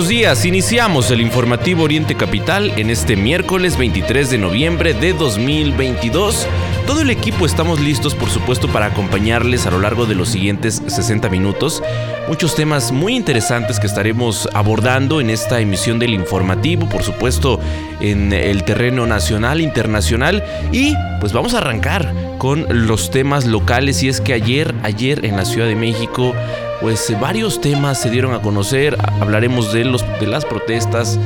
[0.00, 0.46] Buenos días.
[0.46, 6.46] Iniciamos el informativo Oriente Capital en este miércoles 23 de noviembre de 2022.
[6.86, 10.80] Todo el equipo estamos listos, por supuesto, para acompañarles a lo largo de los siguientes
[10.86, 11.82] 60 minutos.
[12.28, 17.60] Muchos temas muy interesantes que estaremos abordando en esta emisión del informativo, por supuesto,
[18.00, 20.42] en el terreno nacional, internacional.
[20.72, 24.02] Y pues vamos a arrancar con los temas locales.
[24.02, 26.34] Y es que ayer, ayer en la Ciudad de México,
[26.80, 31.18] pues varios temas se dieron a conocer, hablaremos de, los, de las protestas.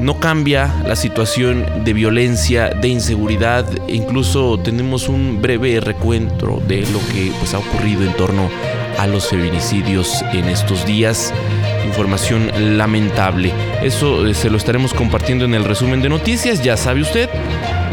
[0.00, 6.80] No cambia la situación de violencia, de inseguridad, e incluso tenemos un breve recuento de
[6.90, 8.50] lo que pues, ha ocurrido en torno
[8.98, 11.32] a los feminicidios en estos días.
[11.84, 13.52] Información lamentable.
[13.82, 17.28] Eso eh, se lo estaremos compartiendo en el resumen de noticias, ya sabe usted.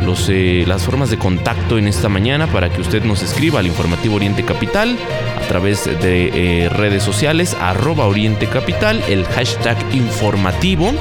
[0.05, 3.67] Los, eh, las formas de contacto en esta mañana para que usted nos escriba al
[3.67, 4.97] informativo Oriente Capital
[5.37, 10.93] a través de eh, redes sociales, arroba Oriente Capital, el hashtag informativo,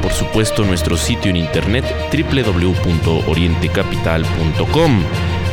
[0.00, 5.02] por supuesto nuestro sitio en internet www.orientecapital.com.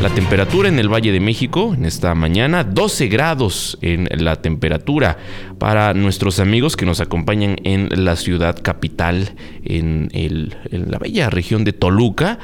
[0.02, 5.18] La temperatura en el Valle de México en esta mañana, 12 grados en la temperatura
[5.58, 11.66] para nuestros amigos que nos acompañan en la ciudad capital, en, en la bella región
[11.66, 12.40] de Toluca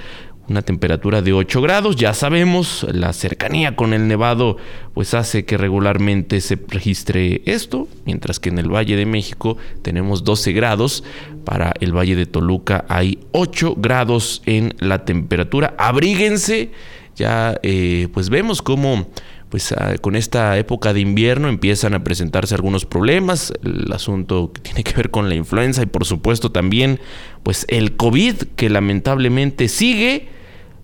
[0.48, 1.96] una temperatura de 8 grados.
[1.96, 4.58] Ya sabemos, la cercanía con el nevado
[4.94, 10.24] pues hace que regularmente se registre esto, mientras que en el Valle de México tenemos
[10.24, 11.04] 12 grados.
[11.46, 15.76] Para el Valle de Toluca hay 8 grados en la temperatura.
[15.78, 16.72] Abríguense.
[17.16, 19.08] Ya eh, pues vemos cómo
[19.50, 24.62] pues ah, con esta época de invierno empiezan a presentarse algunos problemas, el asunto que
[24.62, 27.00] tiene que ver con la influenza y por supuesto también
[27.44, 30.30] pues el COVID que lamentablemente sigue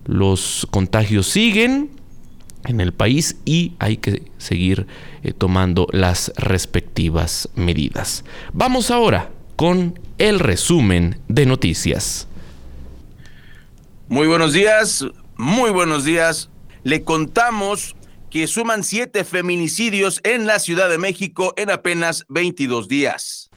[0.06, 1.90] los contagios siguen
[2.64, 4.86] en el país y hay que seguir
[5.22, 8.24] eh, tomando las respectivas medidas.
[8.52, 12.28] Vamos ahora con el resumen de noticias.
[14.08, 15.04] Muy buenos días,
[15.42, 16.50] muy buenos días.
[16.84, 17.96] Le contamos
[18.30, 23.50] que suman siete feminicidios en la Ciudad de México en apenas 22 días.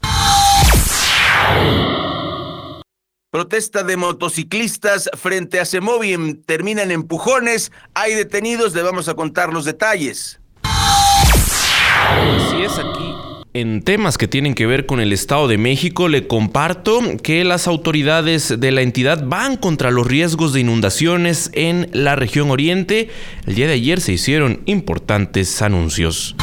[3.30, 7.72] Protesta de motociclistas frente a Semovim termina en empujones.
[7.94, 10.40] Hay detenidos, le vamos a contar los detalles.
[12.60, 13.05] Es aquí.
[13.56, 17.70] En temas que tienen que ver con el Estado de México, le comparto que las
[17.70, 23.10] autoridades de la entidad van contra los riesgos de inundaciones en la región oriente.
[23.48, 26.36] El día de ayer se hicieron importantes anuncios.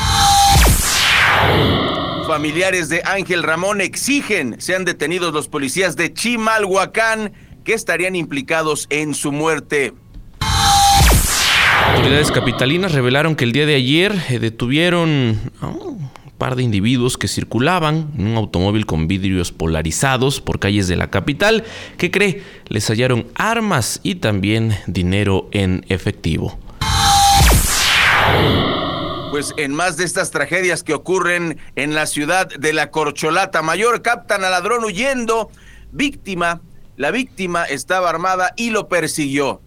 [2.26, 9.12] Familiares de Ángel Ramón exigen sean detenidos los policías de Chimalhuacán que estarían implicados en
[9.12, 9.92] su muerte.
[11.94, 16.10] Autoridades capitalinas revelaron que el día de ayer eh, detuvieron un
[16.42, 21.08] par de individuos que circulaban en un automóvil con vidrios polarizados por calles de la
[21.08, 21.62] capital.
[21.98, 22.42] ¿Qué cree?
[22.66, 26.58] Les hallaron armas y también dinero en efectivo
[29.30, 34.02] pues en más de estas tragedias que ocurren en la ciudad de la Corcholata Mayor,
[34.02, 35.48] captan al ladrón huyendo,
[35.92, 36.60] víctima,
[36.96, 39.62] la víctima estaba armada y lo persiguió.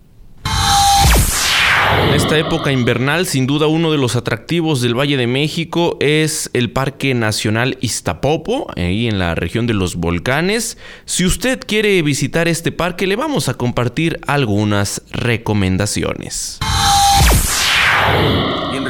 [2.08, 6.50] En esta época invernal, sin duda uno de los atractivos del Valle de México es
[6.54, 10.78] el Parque Nacional Iztapopo, ahí en la región de los volcanes.
[11.06, 16.60] Si usted quiere visitar este parque, le vamos a compartir algunas recomendaciones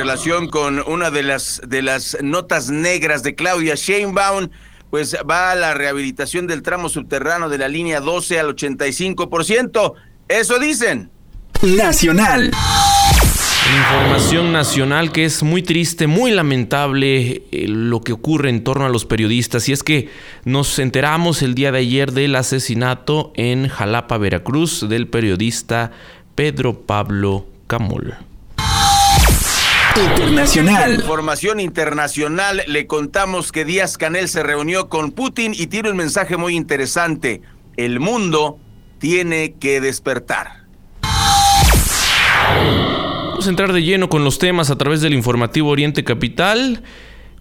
[0.06, 4.50] relación con una de las, de las notas negras de Claudia Sheinbaum,
[4.92, 9.94] pues va a la rehabilitación del tramo subterráneo de la línea 12 al 85%.
[10.28, 11.10] Eso dicen.
[11.64, 12.52] Nacional.
[13.74, 18.90] Información nacional que es muy triste, muy lamentable eh, lo que ocurre en torno a
[18.90, 19.68] los periodistas.
[19.68, 20.10] Y es que
[20.44, 25.92] nos enteramos el día de ayer del asesinato en Jalapa, Veracruz, del periodista
[26.36, 28.16] Pedro Pablo Camol.
[29.96, 30.96] Internacional.
[30.96, 32.62] Información internacional.
[32.68, 37.42] Le contamos que Díaz Canel se reunió con Putin y tiene un mensaje muy interesante.
[37.78, 38.60] El mundo
[39.00, 40.65] tiene que despertar.
[43.46, 46.82] Vamos a entrar de lleno con los temas a través del informativo Oriente Capital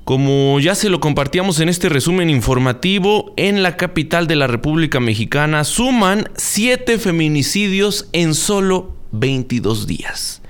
[0.04, 5.00] Como ya se lo compartíamos en este resumen informativo, en la capital de la República
[5.00, 10.42] Mexicana suman siete feminicidios en solo 22 días.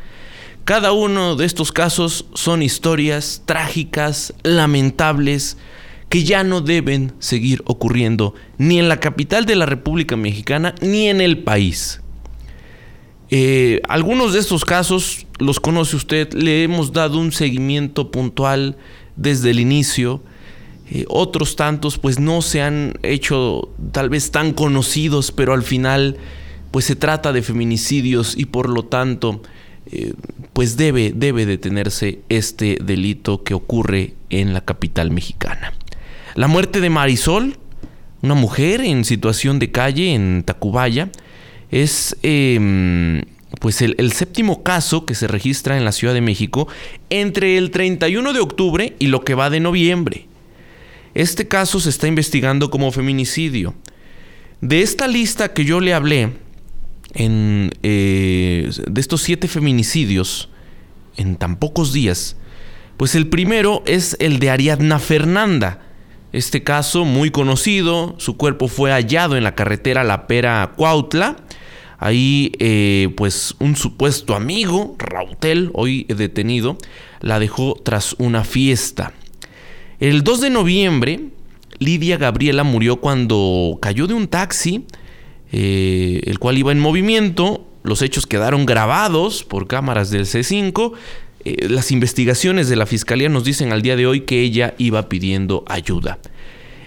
[0.64, 5.56] Cada uno de estos casos son historias trágicas, lamentables,
[6.08, 11.06] que ya no deben seguir ocurriendo ni en la capital de la República Mexicana ni
[11.06, 12.00] en el país.
[13.30, 18.76] Eh, algunos de estos casos los conoce usted, le hemos dado un seguimiento puntual
[19.16, 20.22] desde el inicio.
[20.90, 26.16] Eh, otros tantos pues no se han hecho tal vez tan conocidos, pero al final
[26.70, 29.40] pues se trata de feminicidios y por lo tanto
[29.90, 30.12] eh,
[30.52, 35.72] pues debe, debe detenerse este delito que ocurre en la capital mexicana.
[36.34, 37.58] La muerte de Marisol,
[38.22, 41.10] una mujer en situación de calle en Tacubaya,
[41.74, 43.22] es em,
[43.60, 46.68] pues el, séptimo caso que se registra en la Ciudad de México
[47.10, 50.28] entre el 31 de octubre y lo que va de noviembre.
[51.14, 53.74] Este caso se está investigando como feminicidio.
[54.60, 56.30] De esta lista que yo le hablé,
[57.12, 60.50] en, eh, de estos siete feminicidios
[61.16, 62.36] en tan pocos días,
[62.96, 65.80] pues el primero es el de Ariadna Fernanda.
[66.32, 71.36] Este caso muy conocido, su cuerpo fue hallado en la carretera La Pera Cuautla
[71.98, 76.76] Ahí, eh, pues, un supuesto amigo, Rautel, hoy detenido,
[77.20, 79.12] la dejó tras una fiesta.
[80.00, 81.20] El 2 de noviembre,
[81.78, 84.84] Lidia Gabriela murió cuando cayó de un taxi,
[85.52, 87.66] eh, el cual iba en movimiento.
[87.82, 90.92] Los hechos quedaron grabados por cámaras del C5.
[91.44, 95.08] Eh, las investigaciones de la fiscalía nos dicen al día de hoy que ella iba
[95.08, 96.18] pidiendo ayuda.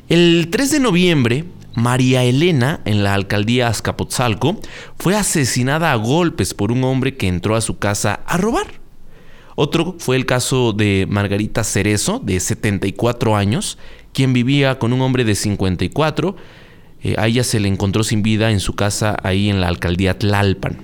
[0.09, 1.43] El 3 de noviembre,
[1.75, 4.57] María Elena, en la alcaldía Azcapotzalco,
[4.97, 8.79] fue asesinada a golpes por un hombre que entró a su casa a robar.
[9.55, 13.77] Otro fue el caso de Margarita Cerezo, de 74 años,
[14.13, 16.37] quien vivía con un hombre de 54.
[17.03, 20.17] Eh, a ella se le encontró sin vida en su casa ahí en la alcaldía
[20.17, 20.77] Tlalpan.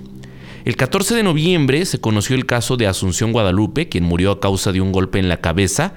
[0.66, 4.74] El 14 de noviembre se conoció el caso de Asunción Guadalupe, quien murió a causa
[4.74, 5.94] de un golpe en la cabeza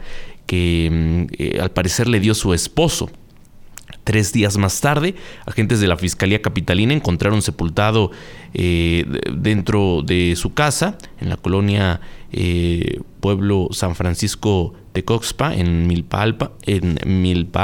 [0.46, 3.10] que mm, eh, al parecer le dio su esposo.
[4.04, 5.16] Tres días más tarde,
[5.46, 8.12] agentes de la Fiscalía Capitalina encontraron sepultado
[8.54, 9.04] eh,
[9.36, 12.00] dentro de su casa, en la colonia
[12.30, 16.22] eh, Pueblo San Francisco de Coxpa, en Milpa,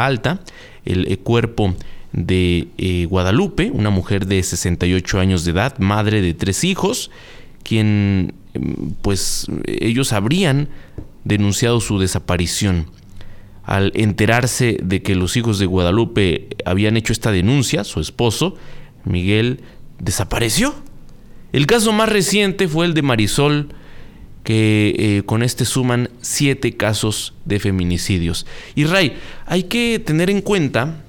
[0.05, 0.40] Alta,
[0.85, 1.75] el cuerpo
[2.12, 7.12] de Guadalupe, una mujer de 68 años de edad, madre de tres hijos,
[7.62, 8.35] quien
[9.00, 10.69] pues ellos habrían
[11.24, 12.86] denunciado su desaparición
[13.64, 18.56] al enterarse de que los hijos de Guadalupe habían hecho esta denuncia, su esposo,
[19.04, 19.60] Miguel,
[19.98, 20.74] desapareció.
[21.52, 23.69] El caso más reciente fue el de Marisol,
[24.42, 28.46] que eh, con este suman siete casos de feminicidios.
[28.75, 29.16] Y Ray,
[29.46, 31.04] hay que tener en cuenta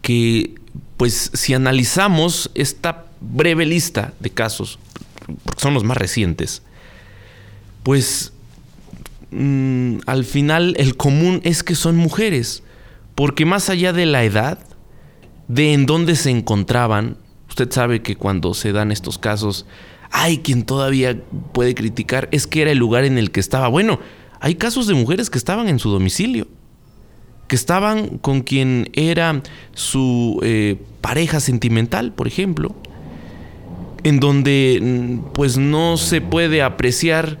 [0.00, 0.54] que,
[0.96, 4.78] pues, si analizamos esta breve lista de casos,
[5.44, 6.62] porque son los más recientes,
[7.82, 8.32] pues
[9.32, 12.62] Mm, al final el común es que son mujeres,
[13.14, 14.58] porque más allá de la edad,
[15.48, 17.16] de en dónde se encontraban,
[17.48, 19.66] usted sabe que cuando se dan estos casos,
[20.10, 21.18] hay quien todavía
[21.52, 23.68] puede criticar, es que era el lugar en el que estaba.
[23.68, 24.00] Bueno,
[24.40, 26.46] hay casos de mujeres que estaban en su domicilio,
[27.48, 29.42] que estaban con quien era
[29.72, 32.74] su eh, pareja sentimental, por ejemplo,
[34.04, 37.38] en donde mm, pues no se puede apreciar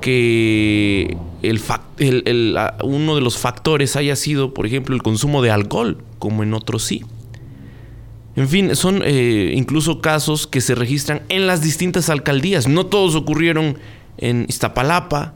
[0.00, 6.42] que el, uno de los factores haya sido, por ejemplo, el consumo de alcohol, como
[6.42, 7.04] en otros sí.
[8.36, 12.68] En fin, son eh, incluso casos que se registran en las distintas alcaldías.
[12.68, 13.78] No todos ocurrieron
[14.16, 15.34] en Iztapalapa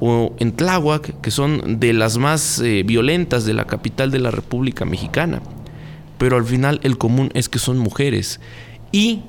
[0.00, 4.30] o en Tláhuac, que son de las más eh, violentas de la capital de la
[4.30, 5.42] República Mexicana.
[6.16, 8.40] Pero al final el común es que son mujeres.
[8.90, 9.20] Y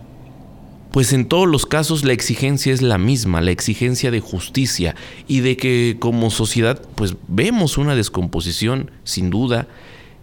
[0.92, 4.96] pues en todos los casos la exigencia es la misma, la exigencia de justicia
[5.28, 9.68] y de que como sociedad pues vemos una descomposición sin duda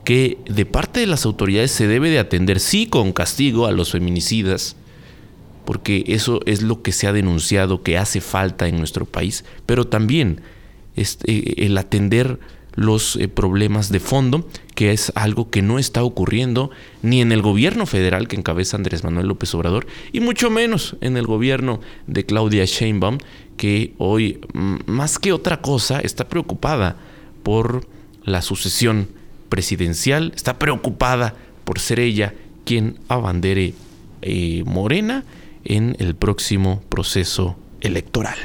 [0.04, 3.92] que de parte de las autoridades se debe de atender sí con castigo a los
[3.92, 4.76] feminicidas,
[5.64, 9.86] porque eso es lo que se ha denunciado que hace falta en nuestro país, pero
[9.86, 10.40] también
[10.96, 12.40] este, el atender
[12.78, 16.70] los eh, problemas de fondo, que es algo que no está ocurriendo
[17.02, 21.16] ni en el gobierno federal que encabeza Andrés Manuel López Obrador, y mucho menos en
[21.16, 23.18] el gobierno de Claudia Sheinbaum,
[23.56, 24.40] que hoy,
[24.86, 26.96] más que otra cosa, está preocupada
[27.42, 27.88] por
[28.22, 29.08] la sucesión
[29.48, 33.74] presidencial, está preocupada por ser ella quien abandere
[34.22, 35.24] eh, Morena
[35.64, 38.38] en el próximo proceso electoral.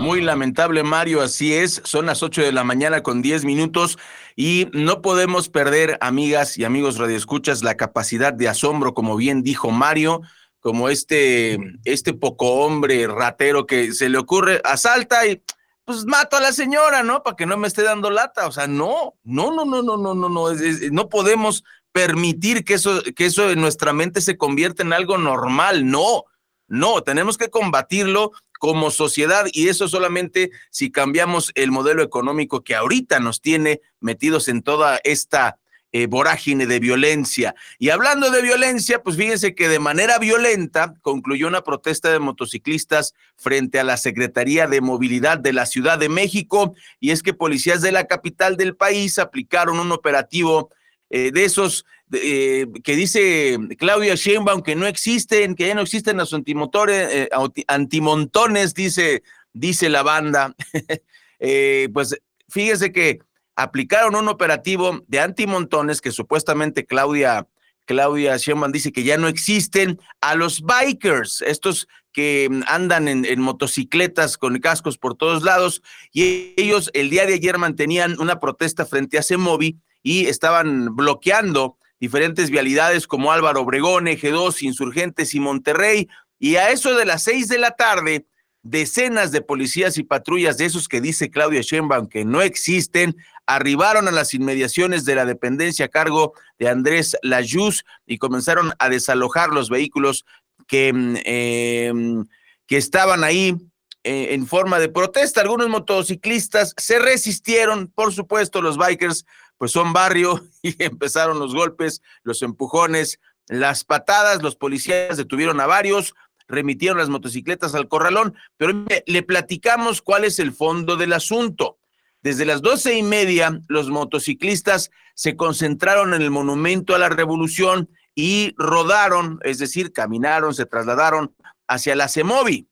[0.00, 1.80] Muy lamentable, Mario, así es.
[1.84, 3.98] Son las 8 de la mañana con 10 minutos
[4.36, 9.70] y no podemos perder, amigas y amigos radioescuchas, la capacidad de asombro, como bien dijo
[9.70, 10.22] Mario,
[10.60, 15.42] como este, este poco hombre ratero que se le ocurre, asalta y
[15.84, 17.22] pues mato a la señora, ¿no?
[17.22, 18.46] Para que no me esté dando lata.
[18.46, 20.48] O sea, no, no, no, no, no, no, no, no,
[20.92, 25.90] no podemos permitir que eso, que eso en nuestra mente se convierta en algo normal.
[25.90, 26.24] No,
[26.68, 32.74] no, tenemos que combatirlo como sociedad y eso solamente si cambiamos el modelo económico que
[32.74, 35.58] ahorita nos tiene metidos en toda esta
[35.90, 37.54] eh, vorágine de violencia.
[37.78, 43.14] Y hablando de violencia, pues fíjense que de manera violenta concluyó una protesta de motociclistas
[43.36, 47.80] frente a la Secretaría de Movilidad de la Ciudad de México y es que policías
[47.80, 50.70] de la capital del país aplicaron un operativo
[51.10, 56.18] eh, de esos eh, que dice Claudia Sheinbaum que no existen, que ya no existen
[56.18, 57.30] los antimotores, eh,
[57.66, 59.22] antimontones, dice,
[59.52, 60.54] dice la banda.
[61.92, 63.20] pues fíjese que
[63.56, 67.46] aplicaron un operativo de antimontones que supuestamente Claudia,
[67.86, 73.40] Claudia Sheinbaum dice que ya no existen a los bikers, estos que andan en, en,
[73.40, 78.84] motocicletas con cascos por todos lados, y ellos el día de ayer mantenían una protesta
[78.84, 85.40] frente a Semovi y estaban bloqueando diferentes vialidades como Álvaro Obregón, Eje 2, Insurgentes y
[85.40, 86.08] Monterrey.
[86.38, 88.26] Y a eso de las seis de la tarde,
[88.62, 94.08] decenas de policías y patrullas de esos que dice Claudia Sheinbaum que no existen, arribaron
[94.08, 99.50] a las inmediaciones de la dependencia a cargo de Andrés Layuz y comenzaron a desalojar
[99.50, 100.24] los vehículos
[100.66, 102.26] que, mm, em,
[102.66, 103.56] que estaban ahí
[104.04, 105.40] eh, en forma de protesta.
[105.40, 109.24] Algunos motociclistas se resistieron, por supuesto, los bikers
[109.58, 115.66] pues son barrio y empezaron los golpes, los empujones, las patadas, los policías detuvieron a
[115.66, 116.14] varios,
[116.46, 118.72] remitieron las motocicletas al corralón, pero
[119.06, 121.78] le platicamos cuál es el fondo del asunto.
[122.22, 127.90] Desde las doce y media, los motociclistas se concentraron en el Monumento a la Revolución
[128.14, 131.34] y rodaron, es decir, caminaron, se trasladaron
[131.68, 132.68] hacia la CEMOVI.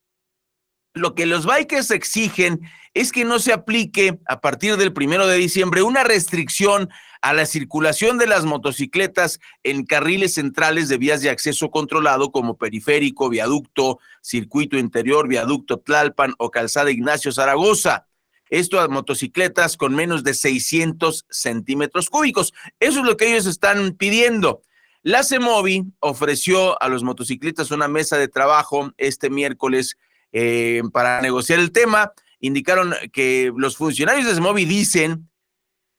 [0.97, 2.63] Lo que los bikers exigen
[2.95, 6.89] es que no se aplique a partir del primero de diciembre una restricción
[7.21, 12.57] a la circulación de las motocicletas en carriles centrales de vías de acceso controlado como
[12.57, 18.07] periférico, viaducto, circuito interior, viaducto Tlalpan o calzada Ignacio Zaragoza.
[18.49, 22.55] Esto a motocicletas con menos de 600 centímetros cúbicos.
[22.81, 24.63] Eso es lo que ellos están pidiendo.
[25.03, 29.99] La CEMOVI ofreció a los motociclistas una mesa de trabajo este miércoles
[30.33, 35.29] eh, para negociar el tema indicaron que los funcionarios de SMOVI dicen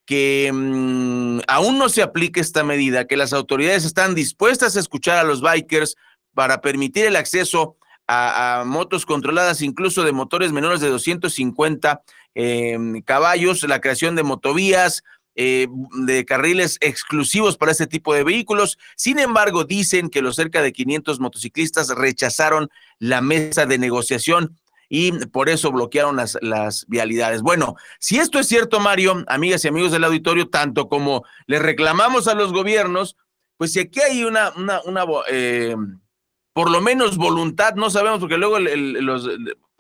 [0.05, 5.17] que mm, aún no se aplica esta medida, que las autoridades están dispuestas a escuchar
[5.17, 5.95] a los bikers
[6.33, 7.75] para permitir el acceso
[8.07, 12.01] a, motos controladas, incluso de motores menores de 250
[12.35, 15.03] em, caballos, la creación de motovías,
[15.39, 18.79] eh, de carriles exclusivos para este tipo de vehículos.
[18.95, 24.57] Sin embargo, dicen que los cerca de 500 motociclistas rechazaron la mesa de negociación
[24.89, 27.43] y por eso bloquearon las, las vialidades.
[27.43, 32.27] Bueno, si esto es cierto, Mario, amigas y amigos del auditorio, tanto como le reclamamos
[32.27, 33.15] a los gobiernos,
[33.57, 35.75] pues si aquí hay una, una, eh,
[36.51, 39.29] por lo menos voluntad, no sabemos, porque luego los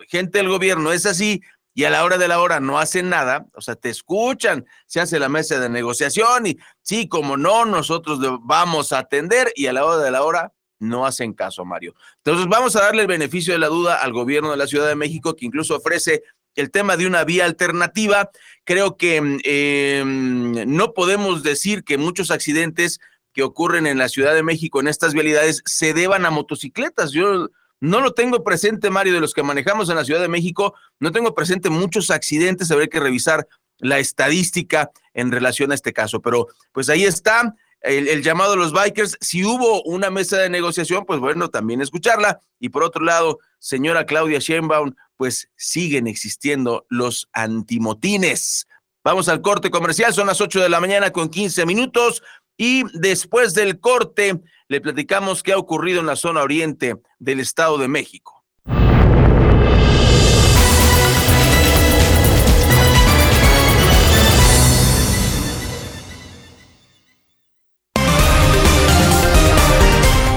[0.07, 1.41] gente del gobierno es así
[1.77, 4.99] y a la hora de la hora no hacen nada, o sea, te escuchan, se
[4.99, 9.73] hace la mesa de negociación y sí, como no, nosotros vamos a atender y a
[9.73, 11.93] la hora de la hora no hacen caso, Mario.
[12.15, 14.95] Entonces vamos a darle el beneficio de la duda al gobierno de la Ciudad de
[14.95, 16.23] México, que incluso ofrece
[16.55, 18.31] el tema de una vía alternativa.
[18.63, 22.99] Creo que em, no podemos decir que muchos accidentes
[23.33, 27.11] que ocurren en la Ciudad de México en estas vialidades se deban a motocicletas.
[27.11, 30.73] Yo no lo tengo presente, Mario, de los que manejamos en la Ciudad de México,
[30.99, 33.47] no tengo presente muchos accidentes, habría que revisar
[33.79, 38.73] la estadística en relación a este caso, pero pues ahí está el, llamado a los
[38.73, 39.17] bikers.
[39.21, 42.41] Si hubo una mesa de negociación, pues bueno, también escucharla.
[42.59, 48.67] Y por otro lado, señora Claudia Sheinbaum, pues siguen existiendo los antimotines.
[49.03, 52.23] Vamos al corte comercial, son las 8 de la mañana con 15 minutos.
[52.57, 57.77] Y después del corte, le platicamos qué ha ocurrido en la zona oriente del Estado
[57.77, 58.43] de México.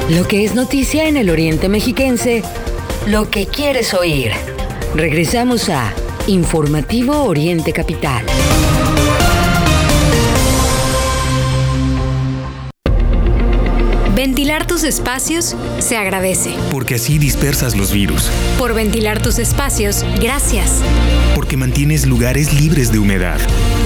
[0.08, 2.42] Lo que es noticia en el Oriente Mexiquense,
[3.06, 4.32] lo que quieres oír.
[4.94, 5.94] Regresamos a
[6.26, 8.26] Informativo Oriente Capital.
[14.20, 16.54] Ventilar tus espacios, se agradece.
[16.70, 18.30] Porque así dispersas los virus.
[18.58, 20.82] Por ventilar tus espacios, gracias.
[21.34, 23.40] Porque mantienes lugares libres de humedad.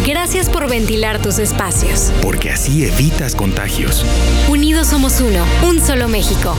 [0.04, 2.10] Gracias por ventilar tus espacios.
[2.20, 4.04] Porque así evitas contagios.
[4.48, 6.58] Unidos somos uno, un solo México.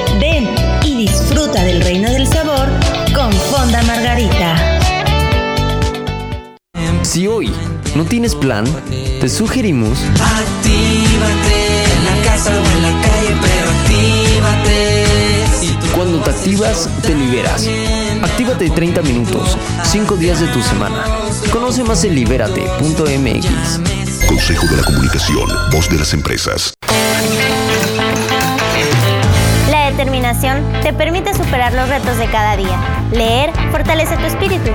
[1.51, 2.69] Disfruta del reino del sabor
[3.13, 4.79] con Fonda Margarita.
[7.01, 7.51] Si hoy
[7.93, 8.63] no tienes plan,
[9.19, 15.05] te sugerimos Actívate en la casa o en la calle, pero actívate.
[15.93, 17.67] Cuando te activas, te liberas.
[18.21, 21.03] Actívate 30 minutos, 5 días de tu semana.
[21.51, 23.45] Conoce más en libérate.mx.
[24.25, 26.73] Consejo de la Comunicación, voz de las empresas.
[29.91, 32.79] Determinación te permite superar los retos de cada día.
[33.11, 34.71] Leer fortalece tu espíritu.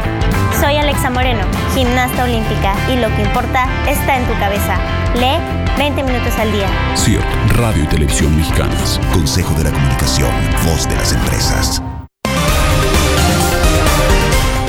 [0.60, 1.42] Soy Alexa Moreno,
[1.74, 4.76] gimnasta olímpica, y lo que importa está en tu cabeza.
[5.14, 5.38] Lee
[5.78, 6.68] 20 minutos al día.
[6.96, 7.24] CIRT,
[7.56, 9.00] Radio y Televisión Mexicanas.
[9.12, 10.30] Consejo de la Comunicación,
[10.66, 11.82] voz de las empresas.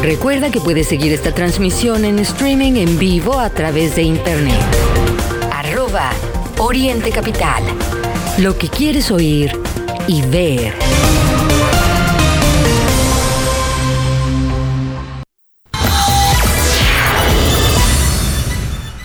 [0.02, 4.62] Recuerda que puedes seguir esta transmisión en streaming en vivo a través de internet.
[5.52, 6.12] Arroba
[6.60, 7.64] Oriente Capital.
[8.38, 9.52] Lo que quieres oír
[10.08, 10.74] y ver.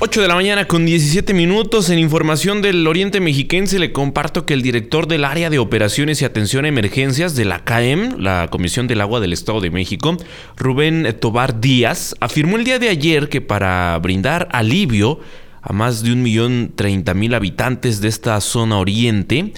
[0.04, 1.88] 8 de la mañana con 17 minutos.
[1.88, 6.24] En información del Oriente Mexiquense le comparto que el director del área de operaciones y
[6.24, 10.16] atención a emergencias de la CAEM, la Comisión del Agua del Estado de México,
[10.56, 15.20] Rubén Tobar Díaz, afirmó el día de ayer que para brindar alivio
[15.62, 19.52] a más de un millón treinta mil habitantes de esta zona oriente,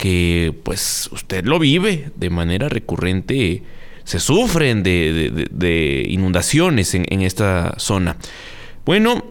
[0.00, 3.62] que pues usted lo vive de manera recurrente,
[4.04, 8.16] se sufren de, de, de inundaciones en, esta zona.
[8.86, 9.26] Bueno,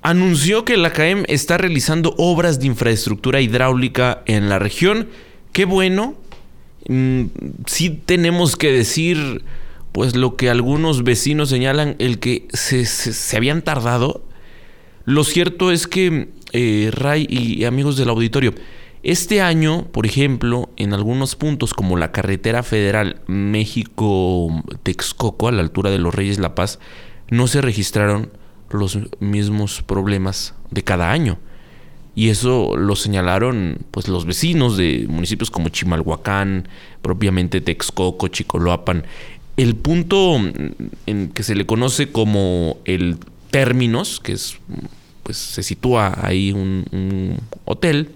[0.00, 5.08] anunció que la CAEM está realizando obras de infraestructura hidráulica en la región.
[5.52, 6.14] Qué bueno.
[6.88, 7.24] Mm,
[7.66, 9.42] sí tenemos que decir,
[9.90, 14.24] pues lo que algunos vecinos señalan, el que se, se, se habían tardado.
[15.04, 18.54] Lo cierto es que, eh, Ray y amigos del auditorio,
[19.02, 25.90] este año, por ejemplo, en algunos puntos como la carretera federal México-Texcoco, a la altura
[25.90, 26.78] de los Reyes La Paz,
[27.28, 28.30] no se registraron
[28.70, 31.40] los mismos problemas de cada año.
[32.14, 36.68] Y eso lo señalaron pues los vecinos de municipios como Chimalhuacán,
[37.00, 39.04] propiamente Texcoco, Chicoloapan.
[39.56, 40.36] El punto
[41.06, 43.16] en que se le conoce como el
[43.50, 44.58] términos, que es
[45.22, 48.10] pues se sitúa ahí un, un hotel,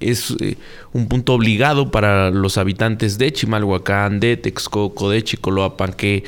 [0.00, 0.56] es eh,
[0.92, 6.24] un punto obligado para los habitantes de Chimalhuacán, de Texcoco, de Chicoloapan, que eh,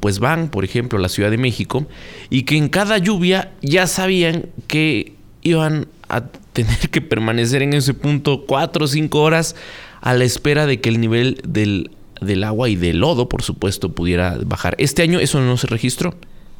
[0.00, 1.86] pues van, por ejemplo, a la Ciudad de México
[2.30, 7.94] y que en cada lluvia ya sabían que iban a tener que permanecer en ese
[7.94, 9.54] punto cuatro o cinco horas
[10.00, 13.90] a la espera de que el nivel del, del agua y del lodo, por supuesto,
[13.90, 14.74] pudiera bajar.
[14.78, 16.14] Este año eso no se registró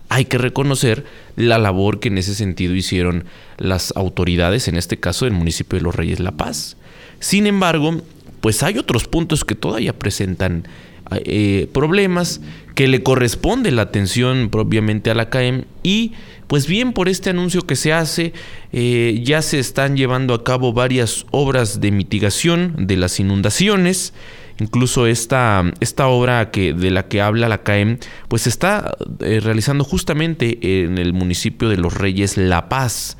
[0.08, 1.04] hay que reconocer
[1.36, 3.24] la labor que en ese sentido hicieron
[3.58, 6.76] las autoridades, en este caso del municipio de Los Reyes La Paz.
[7.20, 8.02] Sin embargo,
[8.40, 10.66] pues hay otros puntos que todavía presentan
[11.10, 12.40] eh, problemas
[12.74, 16.12] que le corresponde la atención propiamente a la CAEM y
[16.46, 18.34] pues bien por este anuncio que se hace
[18.72, 24.12] eh, ya se están llevando a cabo varias obras de mitigación de las inundaciones
[24.60, 29.40] Incluso esta, esta obra que, de la que habla la CAEM, pues se está eh,
[29.40, 33.16] realizando justamente en el municipio de Los Reyes La Paz.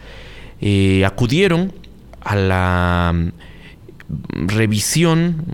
[0.61, 1.73] Eh, acudieron
[2.21, 5.45] a la mm, revisión,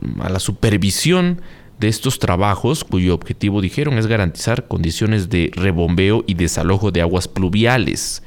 [0.00, 1.40] mm, a la supervisión
[1.78, 7.28] de estos trabajos, cuyo objetivo, dijeron, es garantizar condiciones de rebombeo y desalojo de aguas
[7.28, 8.24] pluviales.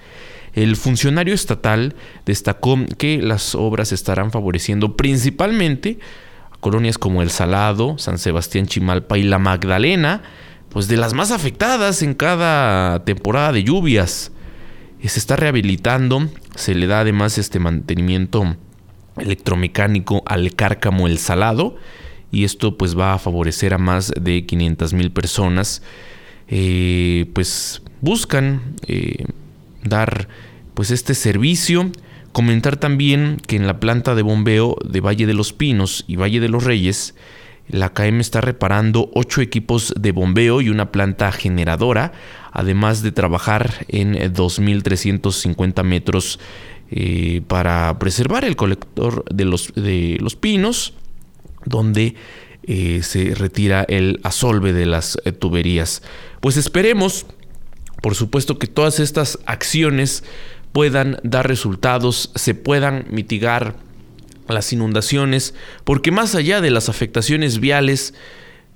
[0.53, 1.95] El funcionario estatal
[2.25, 5.99] destacó que las obras estarán favoreciendo principalmente
[6.61, 10.21] colonias como El Salado, San Sebastián Chimalpa y La Magdalena,
[10.69, 14.31] pues de las más afectadas en cada temporada de lluvias.
[15.03, 18.55] Se está rehabilitando, se le da además este mantenimiento
[19.17, 21.75] electromecánico al cárcamo El Salado
[22.31, 25.81] y esto pues va a favorecer a más de 500 mil personas.
[26.47, 29.25] Eh, pues buscan eh,
[29.83, 30.27] dar
[30.73, 31.91] pues este servicio
[32.31, 36.39] Comentar también que en la planta de bombeo de Valle de los Pinos y Valle
[36.39, 37.13] de los Reyes,
[37.67, 42.13] la KM está reparando ocho equipos de bombeo y una planta generadora,
[42.51, 46.39] además de trabajar en 2.350 metros
[46.89, 50.93] eh, para preservar el colector de los, de los pinos,
[51.65, 52.15] donde
[52.63, 56.03] eh, se retira el asolve de las eh, tuberías.
[56.41, 57.25] Pues esperemos,
[58.01, 60.23] por supuesto, que todas estas acciones
[60.71, 63.75] puedan dar resultados, se puedan mitigar
[64.47, 65.53] las inundaciones,
[65.83, 68.13] porque más allá de las afectaciones viales,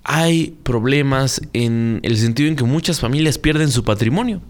[0.04, 4.42] hay problemas en el sentido en que muchas familias pierden su patrimonio.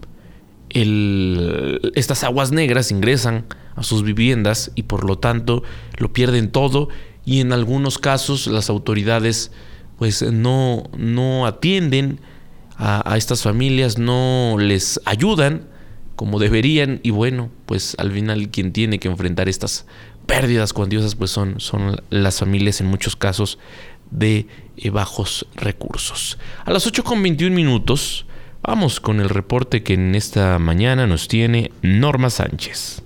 [1.94, 5.62] estas aguas negras ingresan a sus viviendas y por lo tanto
[5.96, 6.88] lo pierden todo
[7.24, 9.50] y en algunos casos las autoridades
[9.98, 12.20] pues no, no atienden
[12.76, 15.66] a, a estas familias, no les ayudan
[16.16, 19.86] como deberían y bueno, pues al final quien tiene que enfrentar estas
[20.26, 23.58] pérdidas cuantiosas pues son, son las familias en muchos casos
[24.10, 26.38] de eh, bajos recursos.
[26.64, 28.26] A las 8 con 21 minutos
[28.62, 33.02] vamos con el reporte que en esta mañana nos tiene Norma Sánchez.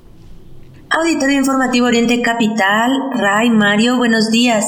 [0.90, 4.66] Auditorio Informativo Oriente Capital, Ray Mario, buenos días.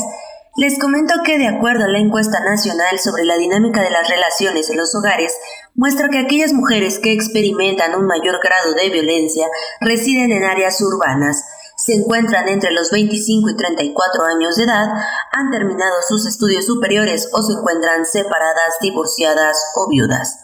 [0.55, 4.69] Les comento que de acuerdo a la encuesta nacional sobre la dinámica de las relaciones
[4.69, 5.33] en los hogares,
[5.75, 9.47] muestra que aquellas mujeres que experimentan un mayor grado de violencia
[9.81, 11.43] residen en áreas urbanas
[11.75, 14.87] se encuentran entre los 25 y 34 años de edad,
[15.33, 20.39] han terminado sus estudios superiores o se encuentran separadas, divorciadas o viudas.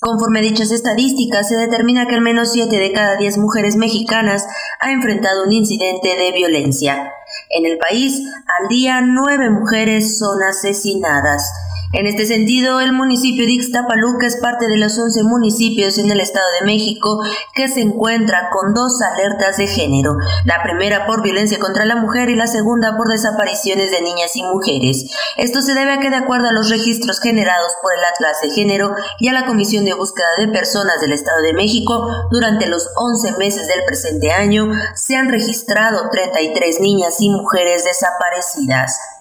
[0.00, 4.46] Conforme a dichas estadísticas, se determina que al menos 7 de cada 10 mujeres mexicanas
[4.78, 7.12] ha enfrentado un incidente de violencia.
[7.54, 8.22] En el país,
[8.60, 11.52] al día 9 mujeres son asesinadas.
[11.92, 16.20] En este sentido, el municipio de Ixtapaluca es parte de los 11 municipios en el
[16.20, 17.22] Estado de México
[17.54, 22.30] que se encuentra con dos alertas de género, la primera por violencia contra la mujer
[22.30, 25.10] y la segunda por desapariciones de niñas y mujeres.
[25.36, 28.50] Esto se debe a que de acuerdo a los registros generados por el Atlas de
[28.50, 32.88] Género y a la Comisión de Búsqueda de Personas del Estado de México, durante los
[32.96, 39.11] 11 meses del presente año se han registrado 33 niñas y mujeres desaparecidas.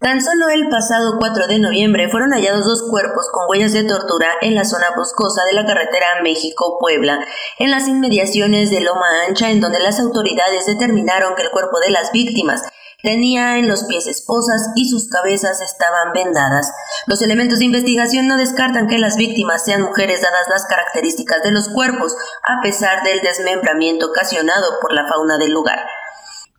[0.00, 4.30] Tan solo el pasado 4 de noviembre fueron hallados dos cuerpos con huellas de tortura
[4.42, 7.18] en la zona boscosa de la carretera México-Puebla,
[7.58, 11.90] en las inmediaciones de Loma Ancha, en donde las autoridades determinaron que el cuerpo de
[11.90, 12.62] las víctimas
[13.02, 16.72] tenía en los pies esposas y sus cabezas estaban vendadas.
[17.08, 21.50] Los elementos de investigación no descartan que las víctimas sean mujeres dadas las características de
[21.50, 25.80] los cuerpos, a pesar del desmembramiento ocasionado por la fauna del lugar.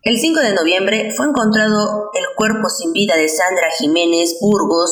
[0.02, 4.90] El 5 de noviembre fue encontrado el cuerpo sin vida de Sandra Jiménez Burgos,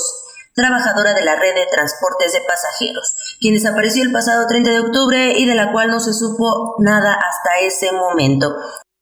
[0.55, 5.33] trabajadora de la red de transportes de pasajeros, quien desapareció el pasado 30 de octubre
[5.39, 8.55] y de la cual no se supo nada hasta ese momento.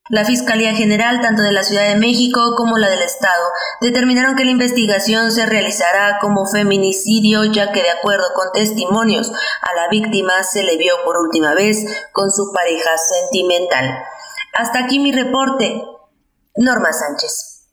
[0.09, 3.43] La Fiscalía General, tanto de la Ciudad de México como la del Estado,
[3.81, 9.75] determinaron que la investigación se realizará como feminicidio, ya que de acuerdo con testimonios, a
[9.75, 14.05] la víctima se le vio por última vez con su pareja sentimental.
[14.57, 15.83] Hasta aquí mi reporte.
[16.57, 17.69] Norma Sánchez.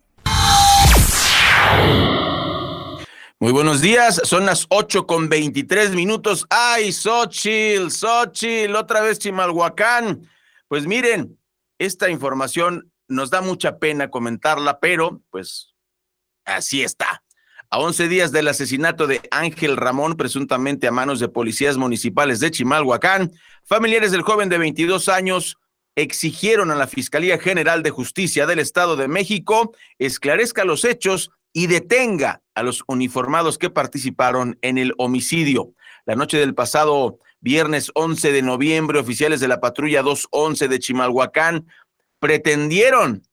[3.39, 6.46] Muy buenos días, son las 8 con 23 minutos.
[6.50, 10.30] ¡Ay, Xochitl, Xochitl, otra vez Chimalhuacán!
[10.67, 11.39] Pues miren,
[11.78, 15.74] esta información nos da mucha pena comentarla, pero pues
[16.46, 17.24] así está.
[17.69, 22.52] A 11 días del asesinato de Ángel Ramón, presuntamente a manos de policías municipales de
[22.52, 23.32] Chimalhuacán,
[23.63, 25.58] familiares del joven de 22 años
[25.95, 31.67] exigieron a la Fiscalía General de Justicia del Estado de México esclarezca los hechos y
[31.67, 35.73] detenga a los uniformados que participaron en el homicidio.
[36.06, 41.67] La noche del pasado viernes 11 de noviembre, oficiales de la patrulla 211 de Chimalhuacán
[42.19, 43.23] pretendieron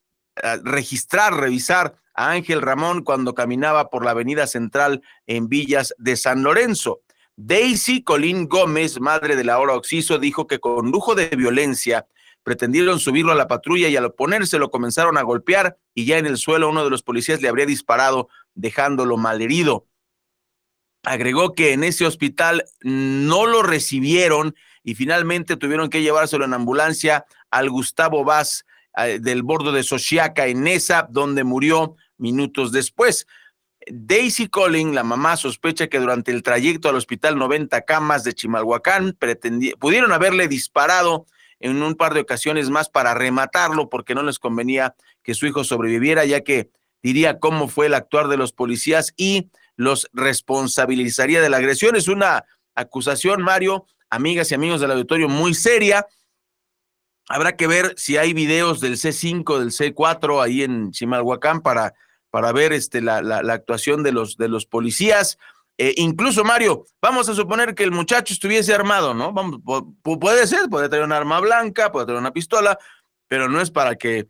[0.43, 6.17] eh, registrar, revisar a Ángel Ramón cuando caminaba por la avenida central en Villas de
[6.17, 7.01] San Lorenzo.
[7.37, 12.07] Daisy Colín Gómez, madre de la hora Oxiso, dijo que con lujo de violencia
[12.43, 16.27] pretendieron subirlo a la patrulla y al ponerse lo comenzaron a golpear y ya en
[16.27, 19.87] el suelo uno de los policías le habría disparado dejándolo malherido.
[21.03, 27.27] Agregó que en ese hospital no lo recibieron y finalmente tuvieron que llevárselo en ambulancia
[27.51, 28.65] al Gustavo Vaz
[28.97, 33.27] eh, del bordo de Sochiaca en Nesa, donde murió minutos después.
[33.89, 39.17] Daisy Collin, la mamá, sospecha que durante el trayecto al hospital 90 camas de Chimalhuacán
[39.79, 41.27] pudieron haberle disparado
[41.61, 45.63] en un par de ocasiones más para rematarlo porque no les convenía que su hijo
[45.63, 46.71] sobreviviera, ya que
[47.03, 51.97] diría cómo fue el actuar de los policías y los responsabilizaría de la agresión.
[51.97, 52.45] Es una
[52.75, 56.07] acusación, Mario, amigas y amigos del auditorio, muy seria.
[57.29, 61.95] Habrá que ver si hay videos del C5, del C4 ahí en Chimalhuacán para,
[62.31, 65.39] para ver este, la, la, la actuación de los, de los policías.
[65.83, 69.33] Eh, incluso, Mario, vamos a suponer que el muchacho estuviese armado, ¿no?
[69.33, 69.61] Vamos,
[70.03, 72.79] puede ser, puede tener un arma blanca, puede tener una pistola,
[73.29, 74.29] pero no es para que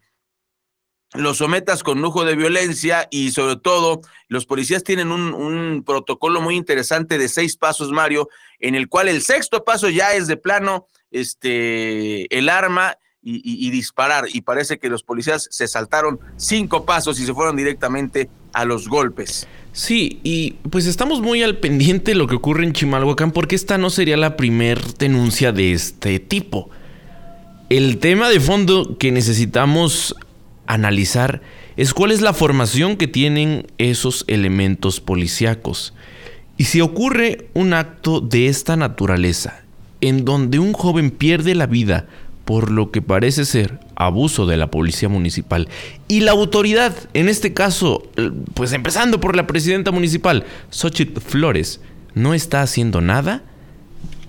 [1.14, 6.40] lo sometas con lujo de violencia y sobre todo los policías tienen un, un, protocolo
[6.40, 8.28] muy interesante de seis pasos, Mario,
[8.60, 14.24] en el cual el sexto paso ya es de plano este, el arma y, disparar.
[14.32, 18.88] Y parece que los policías se saltaron cinco pasos y se fueron directamente a los
[18.88, 19.46] golpes.
[19.72, 23.78] Sí, y pues estamos muy al pendiente de lo que ocurre en Chimalhuacán porque esta
[23.78, 26.70] no sería la primer denuncia de este tipo.
[27.68, 30.16] El tema de fondo que necesitamos
[30.66, 31.40] analizar
[31.76, 35.94] es cuál es la formación que tienen esos elementos policíacos.
[36.56, 39.62] Y si ocurre un acto de esta naturaleza,
[40.00, 42.06] en donde un joven pierde la vida
[42.44, 45.68] por lo que parece ser abuso de la policía municipal
[46.08, 48.02] y la autoridad, en este caso,
[48.54, 51.80] pues empezando por la presidenta municipal, Xochitl Flores,
[52.14, 53.42] no está haciendo nada,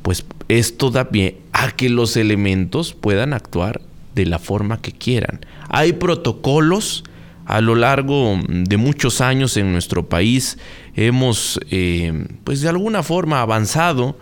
[0.01, 3.81] pues esto da pie a que los elementos puedan actuar
[4.13, 5.39] de la forma que quieran.
[5.69, 7.05] Hay protocolos
[7.45, 10.57] a lo largo de muchos años en nuestro país,
[10.95, 14.17] hemos eh, pues de alguna forma avanzado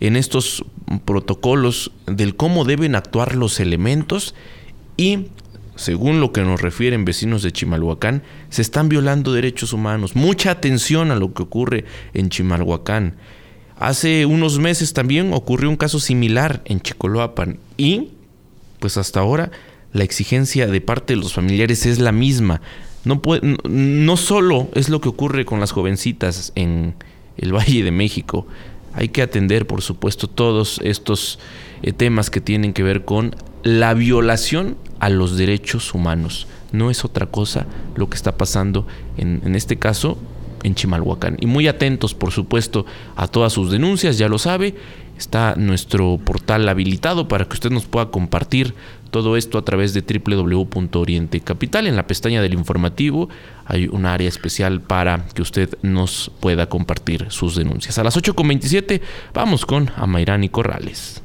[0.00, 0.64] en estos
[1.04, 4.34] protocolos del cómo deben actuar los elementos
[5.00, 5.28] y,
[5.76, 10.14] según lo que nos refieren vecinos de Chimalhuacán, se están violando derechos humanos.
[10.14, 13.16] Mucha atención a lo que ocurre en Chimalhuacán.
[13.78, 18.10] Hace unos meses también ocurrió un caso similar en Chicoloapan y,
[18.78, 19.50] pues hasta ahora,
[19.94, 22.60] la exigencia de parte de los familiares es la misma.
[23.04, 26.94] No, puede, no solo es lo que ocurre con las jovencitas en
[27.38, 28.46] el Valle de México,
[28.92, 31.38] hay que atender, por supuesto, todos estos
[31.82, 36.46] eh, temas que tienen que ver con la violación a los derechos humanos.
[36.72, 40.18] No es otra cosa lo que está pasando en, en este caso
[40.62, 41.36] en Chimalhuacán.
[41.40, 44.74] Y muy atentos, por supuesto, a todas sus denuncias, ya lo sabe.
[45.16, 48.74] Está nuestro portal habilitado para que usted nos pueda compartir
[49.10, 51.86] todo esto a través de www.orientecapital.
[51.86, 53.28] En la pestaña del informativo
[53.66, 57.98] hay un área especial para que usted nos pueda compartir sus denuncias.
[57.98, 59.02] A las 8.27
[59.34, 61.22] vamos con Amairani Corrales.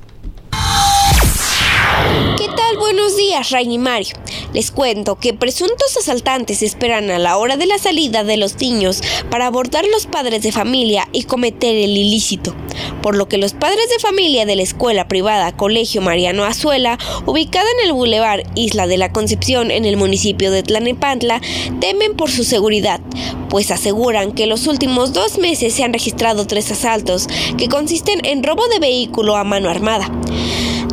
[2.38, 2.78] ¿Qué tal?
[2.78, 4.16] Buenos días, Rainy Mario.
[4.54, 9.02] Les cuento que presuntos asaltantes esperan a la hora de la salida de los niños
[9.30, 12.56] para abordar los padres de familia y cometer el ilícito,
[13.02, 17.68] por lo que los padres de familia de la escuela privada Colegio Mariano Azuela, ubicada
[17.80, 21.42] en el bulevar Isla de la Concepción en el municipio de Tlanepantla,
[21.80, 23.02] temen por su seguridad,
[23.50, 28.44] pues aseguran que los últimos dos meses se han registrado tres asaltos que consisten en
[28.44, 30.10] robo de vehículo a mano armada.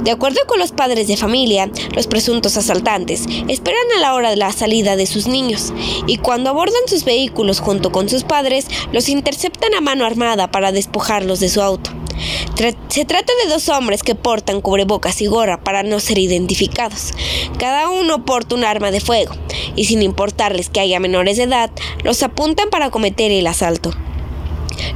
[0.02, 4.36] De acuerdo con los padres de familia, los presuntos asaltantes esperan a la hora de
[4.36, 5.72] la salida de sus niños
[6.06, 10.72] y cuando abordan sus vehículos junto con sus padres, los interceptan a mano armada para
[10.72, 11.92] despojarlos de su auto.
[12.88, 17.12] Se trata de dos hombres que portan cubrebocas y gorra para no ser identificados.
[17.58, 19.34] Cada uno porta un arma de fuego
[19.76, 21.70] y sin importarles que haya menores de edad,
[22.04, 23.92] los apuntan para cometer el asalto.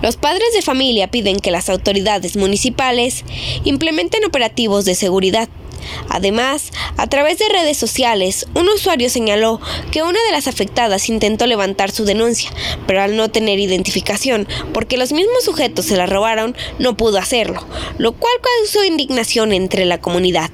[0.03, 3.25] Los padres de familia piden que las autoridades municipales
[3.64, 5.49] implementen operativos de seguridad.
[6.09, 11.46] Además, a través de redes sociales, un usuario señaló que una de las afectadas intentó
[11.46, 12.51] levantar su denuncia,
[12.87, 17.64] pero al no tener identificación, porque los mismos sujetos se la robaron, no pudo hacerlo,
[17.99, 20.51] lo cual causó indignación entre la comunidad.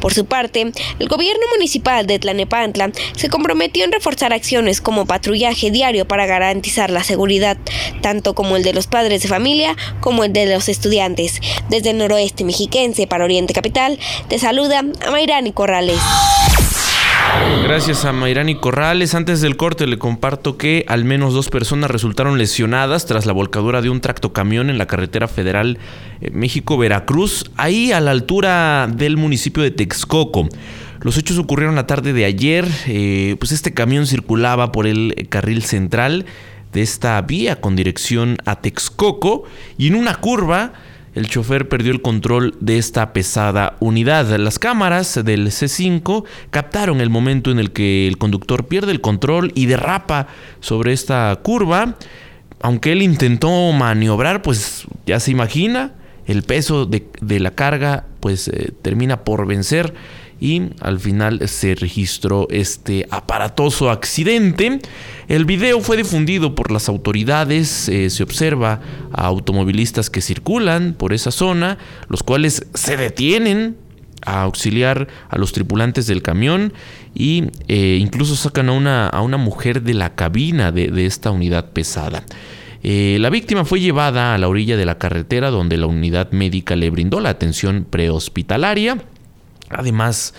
[0.00, 5.70] Por su parte, el gobierno municipal de Tlanepantla se comprometió en reforzar acciones como patrullaje
[5.70, 7.56] diario para garantizar la seguridad,
[8.00, 11.40] tanto como el de los padres de familia como el de los estudiantes.
[11.68, 16.00] Desde el noroeste mexiquense para Oriente Capital, te saluda Amairani Corrales.
[17.64, 19.14] Gracias a Mayrani Corrales.
[19.14, 23.80] Antes del corte le comparto que al menos dos personas resultaron lesionadas tras la volcadura
[23.80, 25.78] de un tractocamión en la carretera federal
[26.20, 30.48] eh, México-Veracruz, ahí a la altura del municipio de Texcoco.
[31.00, 32.68] Los hechos ocurrieron la tarde de ayer.
[32.86, 36.26] Eh, pues este camión circulaba por el carril central
[36.72, 39.44] de esta vía con dirección a Texcoco
[39.78, 40.72] y en una curva
[41.14, 44.28] el chofer perdió el control de esta pesada unidad.
[44.36, 49.52] Las cámaras del C5 captaron el momento en el que el conductor pierde el control
[49.54, 50.28] y derrapa
[50.60, 51.96] sobre esta curva.
[52.60, 55.92] Aunque él intentó maniobrar, pues ya se imagina,
[56.26, 59.92] el peso de, de la carga pues eh, termina por vencer
[60.42, 64.80] y al final se registró este aparatoso accidente.
[65.28, 68.80] El video fue difundido por las autoridades, eh, se observa
[69.12, 71.78] a automovilistas que circulan por esa zona,
[72.08, 73.76] los cuales se detienen
[74.26, 76.72] a auxiliar a los tripulantes del camión
[77.14, 82.24] eh, incluso sacan a una, a una, mujer de la cabina de, esta unidad pesada.
[82.82, 86.74] Eh, la víctima fue llevada a la orilla de la carretera donde la unidad médica
[86.74, 88.98] le brindó la atención prehospitalaria.
[89.72, 90.34] Además,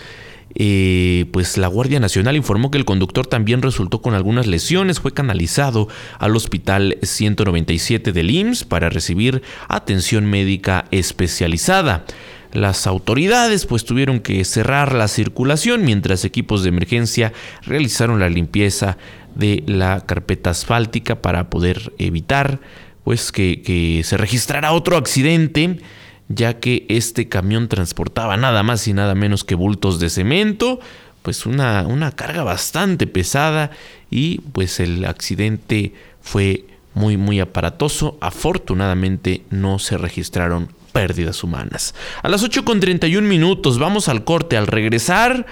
[0.56, 5.13] eh, pues la Guardia Nacional informó que el conductor también resultó con algunas lesiones, fue
[5.13, 5.88] canalizado
[6.19, 12.06] al Hospital 197 del IMSS para recibir atención médica especializada.
[12.52, 18.98] Las autoridades pues tuvieron que cerrar la circulación mientras equipos de emergencia realizaron la limpieza
[19.34, 22.60] de la carpeta asfáltica para poder evitar
[23.04, 25.80] pues que, que se registrara otro accidente
[26.30, 30.80] ya que este camión transportaba nada más y nada menos que bultos de cemento,
[31.22, 33.72] pues una, una carga bastante pesada
[34.10, 38.18] y pues el accidente fue muy muy aparatoso.
[38.22, 41.96] Afortunadamente no se registraron pérdidas humanas.
[42.22, 44.58] A las 8 con 31 minutos vamos al corte.
[44.58, 45.46] Al regresar,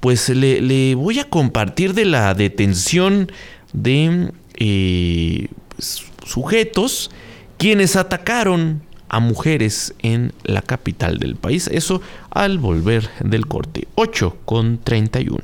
[0.00, 3.30] pues le, voy a compartir de la detención
[3.72, 7.10] de eh, pues, sujetos
[7.56, 11.68] quienes atacaron a mujeres en la capital del país.
[11.70, 13.88] Eso al volver del corte.
[13.96, 15.38] 8 con 31.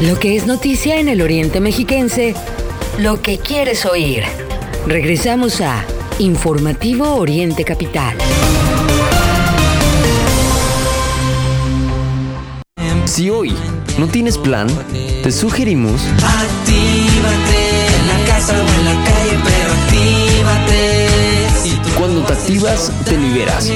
[0.00, 2.34] Lo que es noticia en el Oriente Mexiquense,
[2.98, 4.24] lo que quieres oír.
[4.86, 5.84] Regresamos a
[6.18, 8.16] Informativo Oriente Capital.
[13.10, 13.52] Si hoy
[13.98, 16.00] no tienes plan, te sugerimos...
[16.22, 21.08] Actívate en la casa o en la calle, pero actívate.
[21.98, 23.68] Cuando te activas, te liberas.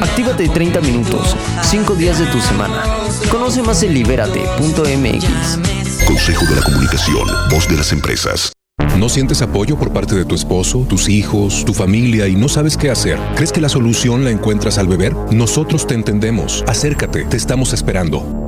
[0.00, 2.80] Actívate 30 minutos, 5 días de tu semana.
[3.28, 5.24] Conoce más en libérate.mx.
[6.06, 8.52] Consejo de la Comunicación, voz de las empresas.
[8.96, 12.76] ¿No sientes apoyo por parte de tu esposo, tus hijos, tu familia y no sabes
[12.76, 13.18] qué hacer?
[13.34, 15.12] ¿Crees que la solución la encuentras al beber?
[15.32, 16.62] Nosotros te entendemos.
[16.68, 18.45] Acércate, te estamos esperando.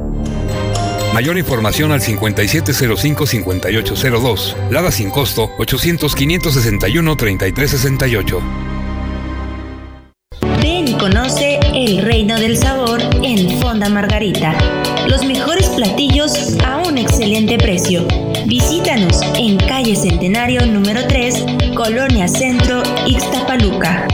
[1.12, 4.70] Mayor información al 5705-5802.
[4.70, 8.40] Lada sin costo 800-561-3368.
[10.62, 14.54] Ven y conoce el reino del sabor en Fonda Margarita.
[15.08, 18.06] Los mejores platillos a un excelente precio.
[18.46, 21.44] Visítanos en calle Centenario número 3,
[21.74, 24.06] Colonia Centro, Ixtapaluca.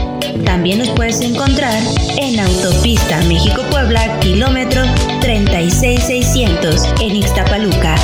[0.43, 1.79] También nos puedes encontrar
[2.17, 4.81] en Autopista México-Puebla, kilómetro
[5.21, 7.95] 36600 en Ixtapaluca.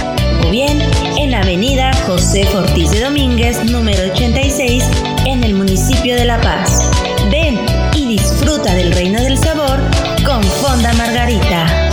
[0.46, 0.82] O bien
[1.18, 4.84] en Avenida José Ortiz de Domínguez, número 86,
[5.26, 6.90] en el municipio de La Paz.
[7.30, 7.60] Ven
[7.96, 9.80] y disfruta del reino del sabor
[10.26, 11.90] con Fonda Margarita.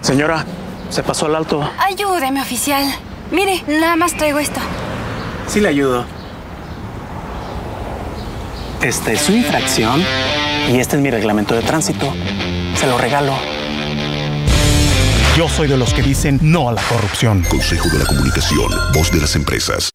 [0.00, 0.44] Señora,
[0.88, 1.68] ¿se pasó al alto?
[1.78, 2.84] Ayúdeme, oficial.
[3.30, 4.60] Mire, nada más traigo esto.
[5.46, 6.19] Sí le ayudo.
[8.82, 10.02] Esta es su infracción
[10.72, 12.14] y este es mi reglamento de tránsito.
[12.74, 13.34] Se lo regalo.
[15.36, 17.44] Yo soy de los que dicen no a la corrupción.
[17.50, 19.90] Consejo de la Comunicación, voz de las empresas.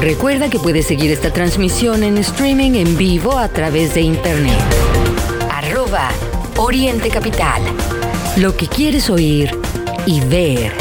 [0.00, 4.58] Recuerda que puedes seguir esta transmisión en streaming en vivo a través de internet.
[5.50, 6.08] Arroba
[6.56, 7.62] Oriente Capital.
[8.38, 9.54] Lo que quieres oír
[10.06, 10.72] y ver.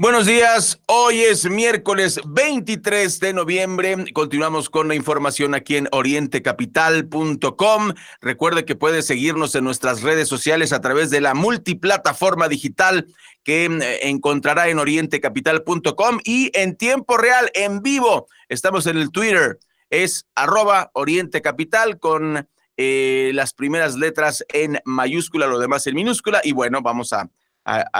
[0.00, 4.06] Buenos días, hoy es miércoles 23 de noviembre.
[4.14, 7.92] Continuamos con la información aquí en orientecapital.com.
[8.22, 13.08] Recuerde que puede seguirnos en nuestras redes sociales a través de la multiplataforma digital
[13.44, 18.26] que eh, encontrará en orientecapital.com y en tiempo real, en vivo.
[18.48, 19.58] Estamos en el Twitter,
[19.90, 26.40] es arroba orientecapital con eh, las primeras letras en mayúscula, lo demás en minúscula.
[26.42, 27.28] Y bueno, vamos a,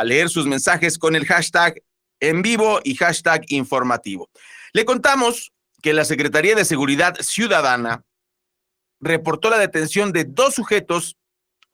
[0.03, 1.75] leer sus mensajes con el hashtag
[2.21, 4.31] en vivo y hashtag informativo.
[4.73, 5.53] Le contamos
[5.83, 8.05] que la Secretaría de Seguridad Ciudadana
[9.01, 11.17] reportó la detención de dos sujetos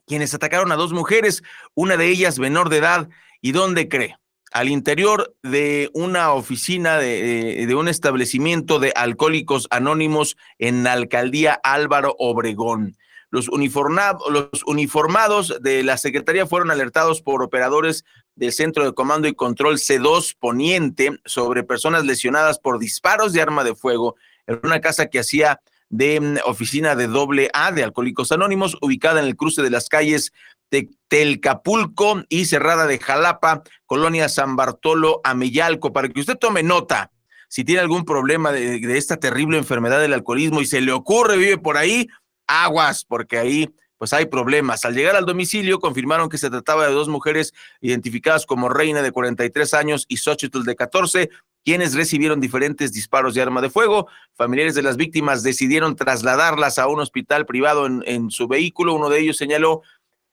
[0.07, 1.43] quienes atacaron a dos mujeres,
[1.75, 3.09] una de ellas menor de edad.
[3.41, 4.17] ¿Y dónde cree?
[4.53, 12.15] Al interior de una oficina de, un establecimiento de alcohólicos anónimos en la alcaldía Álvaro
[12.19, 12.97] Obregón.
[13.31, 18.05] Los uniformados de la Secretaría fueron alertados por operadores
[18.37, 23.65] del Centro de Comando y Control C2 Poniente sobre personas lesionadas por disparos de arma
[23.65, 24.15] de fuego
[24.47, 29.21] en una casa que hacía de mm, oficina de doble A de Alcohólicos Anónimos, ubicada
[29.21, 30.33] en el cruce de las calles
[30.71, 37.11] de Telcapulco y Cerrada de Jalapa, Colonia San Bartolo, Ameyalco, para que usted tome nota.
[37.49, 41.37] si tiene algún problema de, de esta terrible enfermedad del alcoholismo y se le ocurre,
[41.37, 42.09] vive por ahí,
[42.49, 44.85] aguas, porque ahí pues hay problemas.
[44.85, 49.13] Al llegar al domicilio, confirmaron que se trataba de dos mujeres identificadas como Reina de
[49.13, 51.31] 43 años y Xochitl de 14,
[51.65, 54.09] quienes recibieron diferentes disparos de arma de fuego.
[54.35, 58.95] Familiares de las víctimas decidieron trasladarlas a un hospital privado en, su vehículo.
[58.95, 59.83] Uno de ellos señaló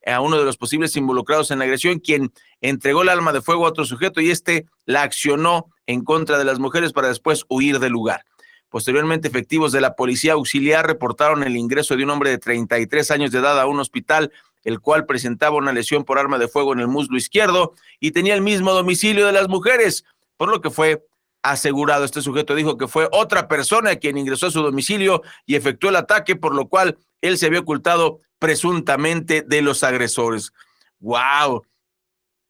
[0.06, 3.66] a uno de los posibles involucrados en la agresión, quien entregó el arma de fuego
[3.66, 7.80] a otro sujeto y este la accionó en contra de las mujeres para después huir
[7.80, 8.26] del lugar.
[8.74, 13.30] Posteriormente, efectivos de la policía auxiliar reportaron el ingreso de un hombre de 33 años
[13.30, 14.32] de edad a un hospital,
[14.64, 18.34] el cual presentaba una lesión por arma de fuego en el muslo izquierdo y tenía
[18.34, 20.06] el mismo domicilio de las mujeres,
[20.38, 21.06] por lo que fue
[21.44, 22.04] asegurado.
[22.04, 25.98] Este sujeto dijo que fue otra persona quien ingresó a su domicilio y efectuó el
[25.98, 30.52] ataque, por lo cual él se había ocultado presuntamente de los agresores.
[31.00, 31.64] ¡Wow!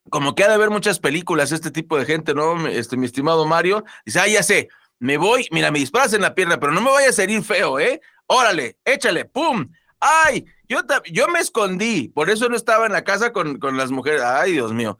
[0.09, 2.65] Como que ha de haber muchas películas este tipo de gente, ¿no?
[2.65, 3.83] Este, mi estimado Mario.
[4.05, 4.69] Dice, ah, ya sé,
[4.99, 7.79] me voy, mira, me disparas en la pierna, pero no me vaya a salir feo,
[7.79, 8.01] ¿eh?
[8.27, 9.69] Órale, échale, ¡pum!
[9.99, 10.45] ¡Ay!
[10.67, 10.79] Yo,
[11.11, 14.21] yo me escondí, por eso no estaba en la casa con, con las mujeres.
[14.21, 14.97] ¡Ay, Dios mío!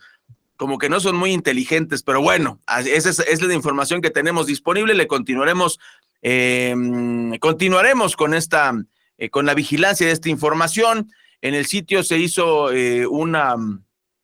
[0.56, 4.46] Como que no son muy inteligentes, pero bueno, esa es, es la información que tenemos
[4.46, 4.94] disponible.
[4.94, 5.80] Le continuaremos,
[6.22, 6.76] eh,
[7.40, 8.74] continuaremos con esta,
[9.18, 11.12] eh, con la vigilancia de esta información.
[11.42, 13.56] En el sitio se hizo eh, una,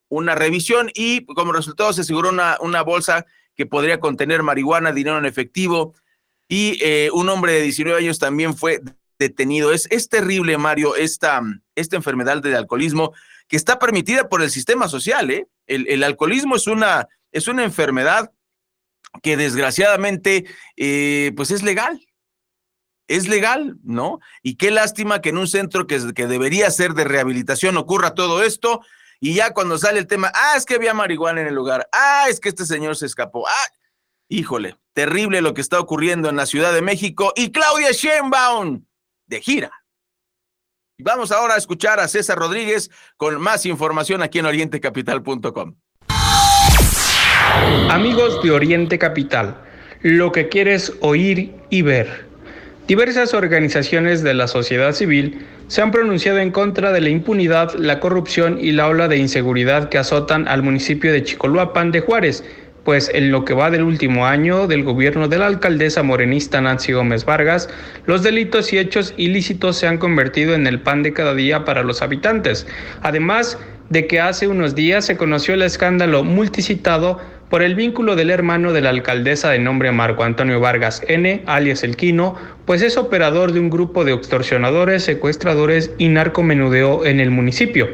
[0.07, 3.25] una revisión y como resultado se aseguró una, una bolsa
[3.59, 5.93] que podría contener marihuana, dinero en efectivo,
[6.47, 8.79] y eh, un hombre de 19 años también fue
[9.19, 9.73] detenido.
[9.73, 11.41] Es, es terrible, Mario, esta,
[11.75, 13.11] esta enfermedad del alcoholismo
[13.49, 15.29] que está permitida por el sistema social.
[15.29, 15.49] ¿eh?
[15.67, 18.31] El, el alcoholismo es una, es una enfermedad
[19.21, 20.45] que desgraciadamente
[20.77, 21.99] eh, pues es legal.
[23.09, 24.21] Es legal, ¿no?
[24.41, 28.41] Y qué lástima que en un centro que, que debería ser de rehabilitación ocurra todo
[28.41, 28.79] esto
[29.19, 32.25] y ya cuando sale el tema, ah, es que había marihuana en el lugar, ah,
[32.29, 33.67] es que este señor se escapó, ah,
[34.29, 38.85] híjole, terrible lo que está ocurriendo en la Ciudad de México y Claudia Sheinbaum
[39.27, 39.71] de gira.
[41.01, 45.75] Vamos ahora a escuchar a César Rodríguez con más información aquí en orientecapital.com.
[47.89, 49.63] Amigos de Oriente Capital,
[50.01, 52.27] lo que quieres oír y ver.
[52.87, 57.99] Diversas organizaciones de la sociedad civil se han pronunciado en contra de la impunidad, la
[57.99, 62.43] corrupción y la ola de inseguridad que azotan al municipio de Chicoluapan de Juárez,
[62.83, 66.93] pues en lo que va del último año del gobierno de la alcaldesa morenista Nancy
[66.93, 67.69] Gómez Vargas,
[68.07, 71.83] los delitos y hechos ilícitos se han convertido en el pan de cada día para
[71.83, 72.65] los habitantes.
[73.03, 73.59] Además
[73.89, 78.73] de que hace unos días se conoció el escándalo multicitado por el vínculo del hermano
[78.73, 82.35] de la alcaldesa de nombre Marco Antonio Vargas N., alias El Quino,
[82.65, 87.89] pues es operador de un grupo de extorsionadores, secuestradores y narcomenudeo en el municipio.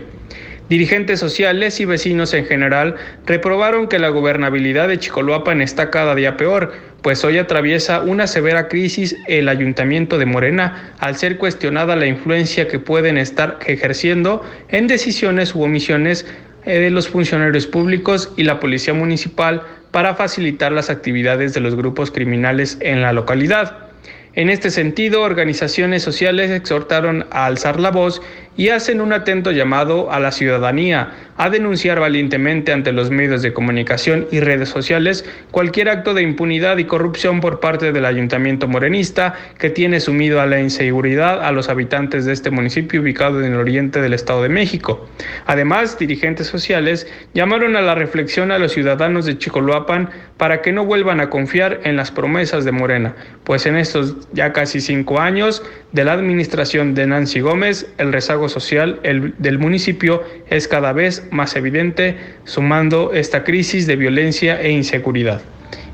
[0.68, 2.95] Dirigentes sociales y vecinos en general
[3.28, 8.68] reprobaron que la gobernabilidad de Chicoloapan está cada día peor, pues hoy atraviesa una severa
[8.68, 14.88] crisis el ayuntamiento de Morena al ser cuestionada la influencia que pueden estar ejerciendo en
[14.88, 16.26] decisiones u omisiones
[16.66, 22.11] de los funcionarios públicos y la policía municipal para facilitar las actividades de los grupos
[22.11, 23.86] criminales en la localidad.
[24.34, 28.22] En este sentido, organizaciones sociales exhortaron a alzar la voz
[28.58, 33.53] y hacen un atento llamado a la ciudadanía a denunciar valientemente ante los medios de
[33.53, 39.34] comunicación y redes sociales cualquier acto de impunidad y corrupción por parte del ayuntamiento morenista
[39.60, 43.60] que tiene sumido a la inseguridad a los habitantes de este municipio ubicado en el
[43.60, 45.08] oriente del Estado de México.
[45.45, 50.86] Además, dirigentes sociales llamaron a la reflexión a los ciudadanos de Chicoloapan para que no
[50.86, 55.64] vuelvan a confiar en las promesas de Morena, pues en estos ya casi cinco años
[55.91, 59.00] de la administración de Nancy Gómez, el rezago social
[59.38, 65.41] del municipio es cada vez más evidente, sumando esta crisis de violencia e inseguridad.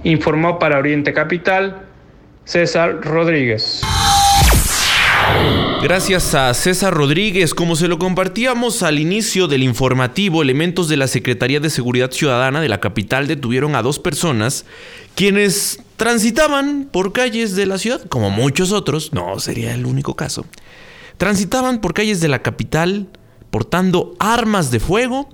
[0.03, 1.83] Informó para Oriente Capital
[2.45, 3.81] César Rodríguez.
[5.81, 11.07] Gracias a César Rodríguez, como se lo compartíamos al inicio del informativo, elementos de la
[11.07, 14.65] Secretaría de Seguridad Ciudadana de la capital detuvieron a dos personas
[15.15, 20.45] quienes transitaban por calles de la ciudad, como muchos otros, no sería el único caso,
[21.21, 23.07] transitaban por calles de la capital
[23.51, 25.29] portando armas de fuego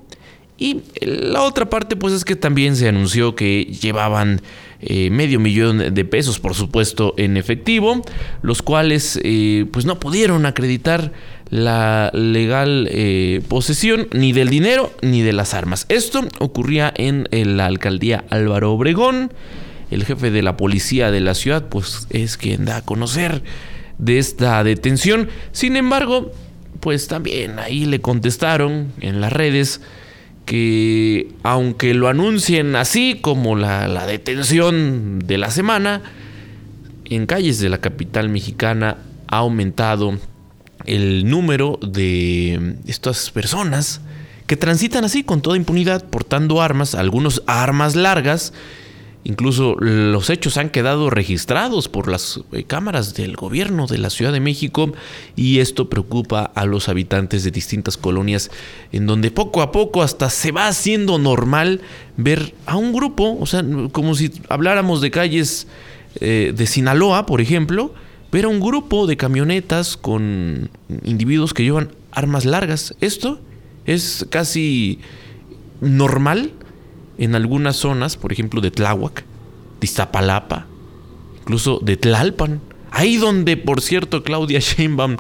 [0.58, 4.42] y la otra parte pues es que también se anunció que llevaban
[4.82, 8.02] eh, medio millón de pesos por supuesto en efectivo,
[8.42, 11.14] los cuales eh, pues no pudieron acreditar
[11.50, 15.86] la legal eh, posesión ni del dinero ni de las armas.
[15.88, 19.32] Esto ocurría en la alcaldía Álvaro Obregón.
[19.90, 23.42] El jefe de la policía de la ciudad pues es quien da a conocer
[23.98, 25.30] de esta detención.
[25.52, 26.32] Sin embargo,
[26.80, 29.82] pues también ahí le contestaron en las redes
[30.46, 36.02] que aunque lo anuncien así como la, la detención de la semana,
[37.06, 40.18] en calles de la capital mexicana ha aumentado
[40.86, 44.02] el número de estas personas
[44.48, 48.54] que transitan así con toda impunidad, portando armas, algunos armas largas.
[49.28, 54.32] Incluso los hechos han quedado registrados por las eh, cámaras del gobierno de la Ciudad
[54.32, 54.94] de México
[55.36, 58.52] y esto preocupa a los habitantes de distintas colonias
[58.94, 61.82] en donde poco a poco hasta se va haciendo normal
[62.16, 65.68] ver a un grupo, o sea, como si habláramos de calles
[66.22, 67.94] eh, de Sinaloa, por ejemplo,
[68.32, 70.70] ver a un grupo de camionetas con
[71.04, 72.96] individuos que llevan armas largas.
[73.02, 73.42] Esto
[73.86, 75.00] es casi
[75.82, 76.54] normal
[77.18, 79.24] en algunas zonas, por ejemplo, de Tláhuac,
[79.80, 80.68] de Iztapalapa,
[81.42, 82.62] incluso de Tlalpan.
[82.92, 85.18] Ahí donde, por cierto, Claudia Sheinbaum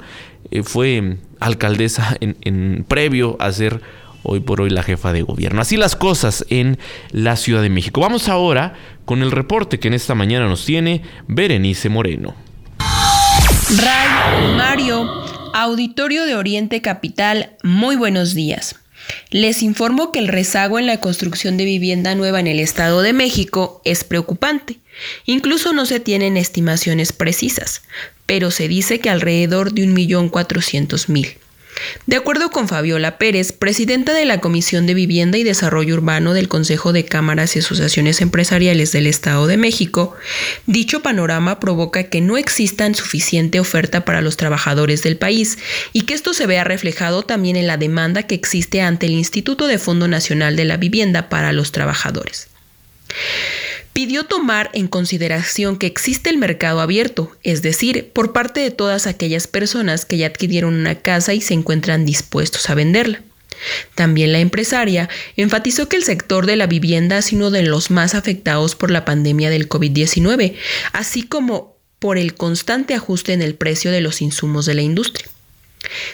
[0.51, 3.81] eh, fue alcaldesa en, en previo a ser
[4.23, 5.61] hoy por hoy la jefa de gobierno.
[5.61, 6.77] Así las cosas en
[7.11, 8.01] la Ciudad de México.
[8.01, 8.73] Vamos ahora
[9.05, 12.35] con el reporte que en esta mañana nos tiene Berenice Moreno.
[13.69, 15.09] Ray, Mario,
[15.53, 18.75] Auditorio de Oriente Capital, muy buenos días.
[19.29, 23.13] Les informo que el rezago en la construcción de vivienda nueva en el Estado de
[23.13, 24.79] México es preocupante.
[25.25, 27.81] Incluso no se tienen estimaciones precisas,
[28.25, 31.37] pero se dice que alrededor de 1.400.000.
[32.05, 36.47] De acuerdo con Fabiola Pérez, presidenta de la Comisión de Vivienda y Desarrollo Urbano del
[36.47, 40.15] Consejo de Cámaras y Asociaciones Empresariales del Estado de México,
[40.65, 45.57] dicho panorama provoca que no exista suficiente oferta para los trabajadores del país
[45.93, 49.67] y que esto se vea reflejado también en la demanda que existe ante el Instituto
[49.67, 52.47] de Fondo Nacional de la Vivienda para los Trabajadores
[53.97, 59.07] pidió tomar en consideración que existe el mercado abierto, es decir, por parte de todas
[59.07, 63.23] aquellas personas que ya adquirieron una casa y se encuentran dispuestos a venderla.
[63.95, 68.13] También la empresaria enfatizó que el sector de la vivienda sido uno de los más
[68.13, 70.53] afectados por la pandemia del COVID-19,
[70.93, 75.27] así como por el constante ajuste en el precio de los insumos de la industria.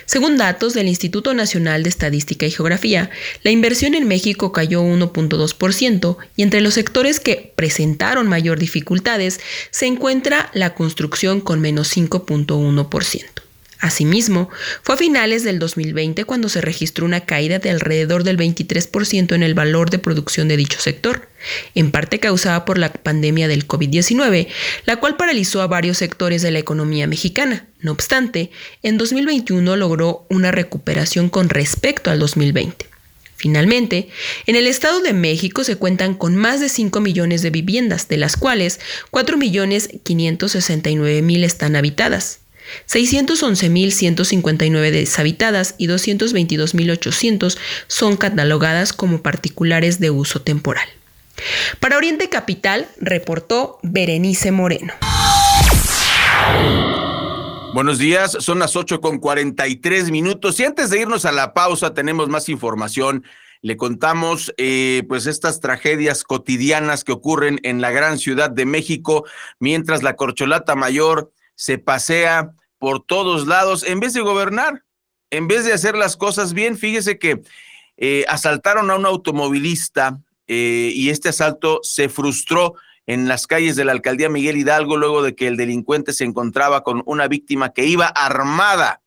[0.06, 3.10] Según datos del Instituto Nacional de Estadística y Geografía,
[3.42, 9.86] la inversión en México cayó 1.2% y entre los sectores que presentaron mayor dificultades se
[9.86, 13.43] encuentra la construcción con menos 5.1%.
[13.84, 14.48] Asimismo,
[14.82, 19.42] fue a finales del 2020 cuando se registró una caída de alrededor del 23% en
[19.42, 21.28] el valor de producción de dicho sector,
[21.74, 24.48] en parte causada por la pandemia del COVID-19,
[24.86, 27.66] la cual paralizó a varios sectores de la economía mexicana.
[27.80, 28.50] No obstante,
[28.82, 32.86] en 2021 logró una recuperación con respecto al 2020.
[33.36, 34.08] Finalmente,
[34.46, 38.16] en el Estado de México se cuentan con más de 5 millones de viviendas, de
[38.16, 38.80] las cuales
[39.10, 42.40] 4.569.000 están habitadas.
[42.88, 47.56] 611.159 deshabitadas y 222.800
[47.86, 50.88] son catalogadas como particulares de uso temporal.
[51.80, 54.92] Para Oriente Capital, reportó Berenice Moreno.
[57.74, 61.92] Buenos días, son las 8 con 43 minutos y antes de irnos a la pausa
[61.92, 63.24] tenemos más información.
[63.62, 69.24] Le contamos eh, pues estas tragedias cotidianas que ocurren en la gran ciudad de México
[69.58, 74.84] mientras la corcholata mayor se pasea por todos lados en vez de gobernar,
[75.30, 76.76] en vez de hacer las cosas bien.
[76.76, 77.42] Fíjese que
[77.96, 82.74] eh, asaltaron a un automovilista eh, y este asalto se frustró
[83.06, 86.82] en las calles de la alcaldía Miguel Hidalgo luego de que el delincuente se encontraba
[86.82, 89.02] con una víctima que iba armada.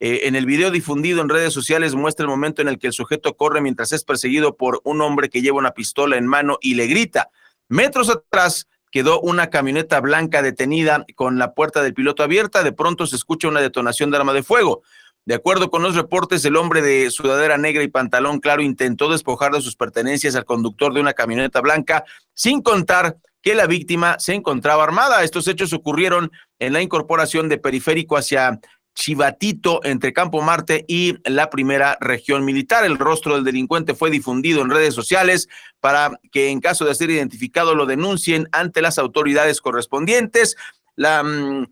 [0.00, 2.92] Eh, en el video difundido en redes sociales muestra el momento en el que el
[2.92, 6.74] sujeto corre mientras es perseguido por un hombre que lleva una pistola en mano y
[6.74, 7.30] le grita.
[7.68, 12.62] Metros atrás, quedó una camioneta blanca detenida con la puerta del piloto abierta.
[12.62, 14.82] De pronto se escucha una detonación de arma de fuego.
[15.24, 19.52] De acuerdo con los reportes, el hombre de sudadera negra y pantalón claro intentó despojar
[19.52, 24.34] de sus pertenencias al conductor de una camioneta blanca, sin contar que la víctima se
[24.34, 25.24] encontraba armada.
[25.24, 28.60] Estos hechos ocurrieron en la incorporación de periférico hacia
[28.94, 32.84] Chivatito entre Campo Marte y la primera región militar.
[32.84, 35.48] El rostro del delincuente fue difundido en redes sociales
[35.80, 40.56] para que en caso de ser identificado lo denuncien ante las autoridades correspondientes.
[40.94, 41.66] La, mm,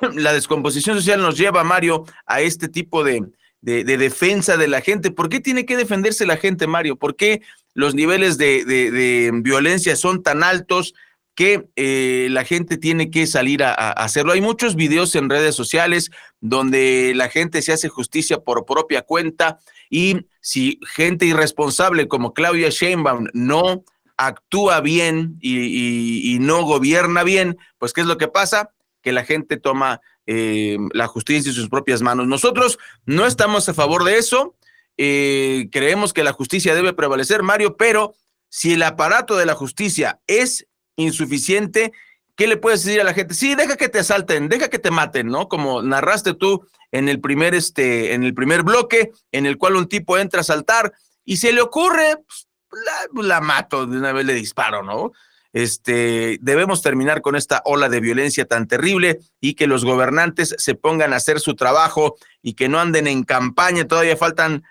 [0.14, 3.24] descomposición social nos lleva, Mario, a este tipo de,
[3.60, 5.10] de, defensa de la gente.
[5.10, 6.96] ¿Por qué tiene que defenderse la gente, Mario?
[6.96, 7.42] ¿Por qué
[7.74, 10.94] los niveles de violencia son tan altos?
[11.34, 14.32] Que eh, la gente tiene que salir a, hacerlo.
[14.32, 16.10] Hay muchos videos en redes sociales
[16.40, 19.58] donde la gente se hace justicia por propia cuenta
[19.88, 23.84] y si gente irresponsable como Claudia Sheinbaum no
[24.16, 28.70] actúa bien y, no gobierna bien, pues ¿qué es lo que pasa?
[29.00, 32.26] Que la gente toma eh, la justicia en sus propias manos.
[32.26, 34.54] Nosotros no estamos a favor de eso.
[34.98, 38.14] eh, creemos que la justicia debe prevalecer, Mario, pero
[38.50, 40.66] si el aparato de la justicia es
[40.96, 41.92] insuficiente,
[42.36, 43.34] ¿qué le puedes decir a la gente?
[43.34, 45.48] Sí, deja que te asalten, deja que te maten, ¿no?
[45.48, 49.88] Como narraste tú en el primer, este, en el primer bloque, en el cual un
[49.88, 50.92] tipo entra a asaltar
[51.24, 52.48] y se le ocurre, pues,
[52.84, 55.12] la, la mato, de una vez le disparo, ¿no?
[55.52, 60.74] Este, debemos terminar con esta ola de violencia tan terrible y que los gobernantes se
[60.74, 63.86] pongan a hacer su trabajo y que no anden en campaña.
[63.86, 64.64] Todavía faltan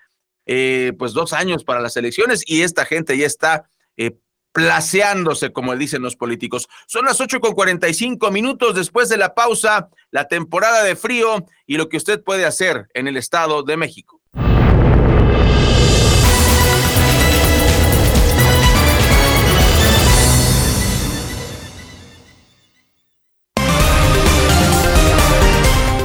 [0.48, 4.18] eh, pues dos años para las elecciones y esta gente ya está eh,
[4.52, 6.68] placeándose, como dicen los políticos.
[6.88, 11.78] Son las 8 con 45 minutos después de la pausa, la temporada de frío y
[11.78, 14.22] lo que usted puede hacer en el Estado de México.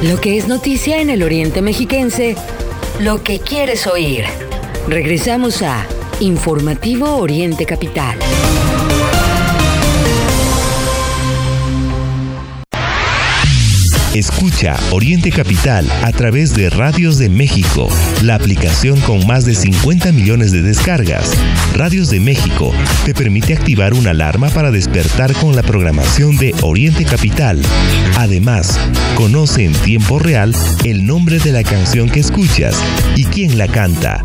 [0.03, 2.37] Lo que es noticia en el Oriente Mexiquense,
[3.01, 4.25] lo que quieres oír.
[4.87, 5.85] Regresamos a
[6.21, 8.19] Informativo Oriente Capital.
[14.15, 17.91] Escucha Oriente Capital a través de Radios de México,
[18.23, 21.35] la aplicación con más de 50 millones de descargas.
[21.75, 22.73] Radios de México
[23.05, 27.61] te permite activar una alarma para despertar con la programación de Oriente Capital.
[28.17, 28.81] Además,
[29.17, 32.83] conoce en tiempo real el nombre de la canción que escuchas
[33.17, 34.25] y quién la canta.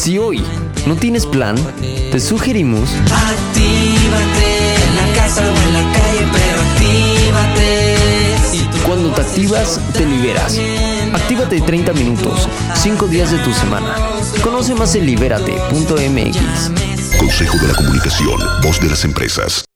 [0.00, 0.42] Si hoy
[0.86, 1.56] no tienes plan,
[2.10, 7.96] te sugerimos Actívate en la casa o en la calle, pero actívate.
[8.86, 10.58] Cuando te activas, te liberas.
[11.12, 13.94] Actívate 30 minutos, 5 días de tu semana.
[14.42, 16.38] Conoce más en libérate.mx.
[17.18, 19.66] Consejo de la Comunicación, voz de las empresas.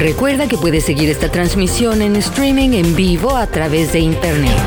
[0.00, 4.58] Recuerda que puedes seguir esta transmisión en streaming en vivo a través de internet.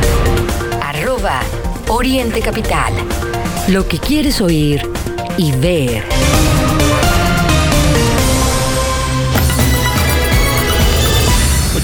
[0.82, 1.42] Arroba
[1.96, 2.92] Oriente Capital.
[3.68, 4.82] Lo que quieres oír
[5.38, 6.04] y ver.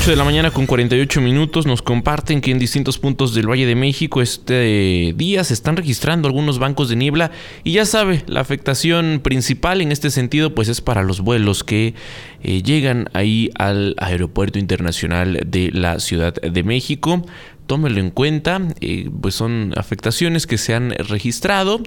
[0.10, 3.76] de la mañana con 48 minutos nos comparten que en distintos puntos del Valle de
[3.76, 7.30] México este día se están registrando algunos bancos de niebla
[7.64, 11.94] y ya sabe, la afectación principal en este sentido pues es para los vuelos que
[12.42, 17.24] eh, llegan ahí al Aeropuerto Internacional de la Ciudad de México.
[17.70, 21.84] Tómelo en cuenta, eh, pues son afectaciones que se han registrado.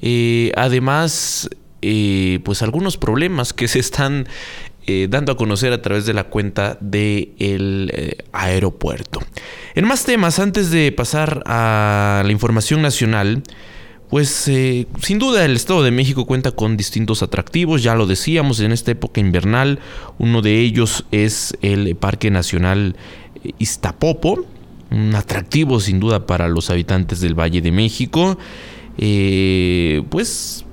[0.00, 1.50] Eh, además,
[1.80, 4.26] pues algunos problemas que se están
[4.90, 9.20] eh, dando a conocer a través de la cuenta del eh, aeropuerto.
[9.74, 13.42] En más temas, antes de pasar a la información nacional,
[14.08, 18.60] pues eh, sin duda el Estado de México cuenta con distintos atractivos, ya lo decíamos
[18.60, 19.78] en esta época invernal,
[20.16, 22.96] uno de ellos es el Parque Nacional
[23.58, 24.46] Iztapopo,
[24.90, 28.38] un atractivo sin duda para los habitantes del Valle de México,
[30.10, 30.64] pues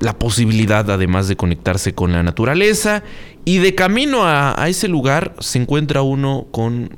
[0.00, 3.02] la posibilidad además de conectarse con la naturaleza
[3.44, 6.90] y de camino a, ese lugar se encuentra uno con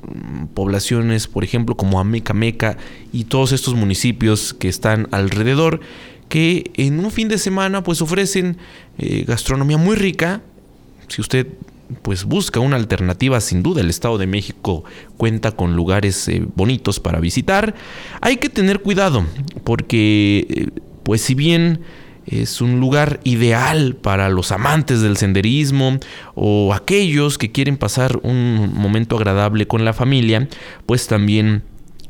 [0.53, 2.77] poblaciones, por ejemplo, como Ameca Meca
[3.11, 5.81] y todos estos municipios que están alrededor,
[6.29, 8.57] que en un fin de semana pues ofrecen
[8.97, 10.41] eh, gastronomía muy rica.
[11.09, 11.47] Si usted
[12.01, 14.83] pues busca una alternativa, sin duda el Estado de México
[15.17, 17.75] cuenta con lugares eh, bonitos para visitar.
[18.21, 19.25] Hay que tener cuidado
[19.63, 20.67] porque eh,
[21.03, 21.81] pues si bien
[22.25, 25.97] es un lugar ideal para los amantes del senderismo
[26.35, 30.49] o aquellos que quieren pasar un momento agradable con la familia,
[30.85, 31.63] pues también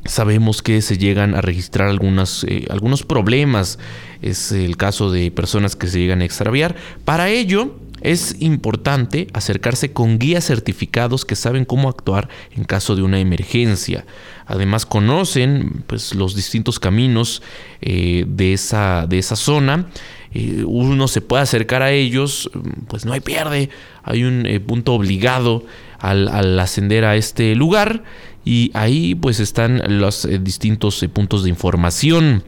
[0.05, 3.78] sabemos que se llegan a registrar eh, algunos problemas.
[4.21, 6.75] Es el caso de personas que se llegan a extraviar.
[7.05, 13.02] Para ello, Es importante acercarse con guías certificados que saben cómo actuar en caso de
[13.02, 14.06] una emergencia.
[14.45, 17.41] Además conocen pues, los distintos caminos
[17.82, 19.88] eh, de, esa, de esa zona.
[20.34, 22.50] Eh, uno se puede acercar a ellos,
[22.88, 23.70] pues no hay pierde.
[24.04, 25.66] Hay un eh, punto obligado
[26.00, 28.04] al, al, ascender a este lugar
[28.45, 32.43] y ahí pues están los distintos puntos de información.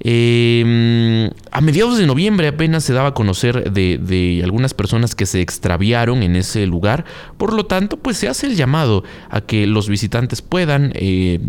[0.00, 5.40] Eh, a mediados de noviembre apenas se daba a conocer de, algunas personas que se
[5.40, 7.04] extraviaron en ese lugar,
[7.36, 11.40] por lo tanto pues se hace el llamado a que los visitantes puedan eh,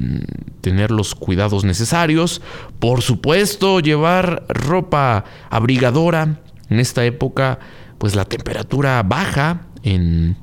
[0.61, 2.41] tener los cuidados necesarios,
[2.79, 7.59] por supuesto llevar ropa abrigadora, en esta época
[7.99, 10.37] pues la temperatura baja en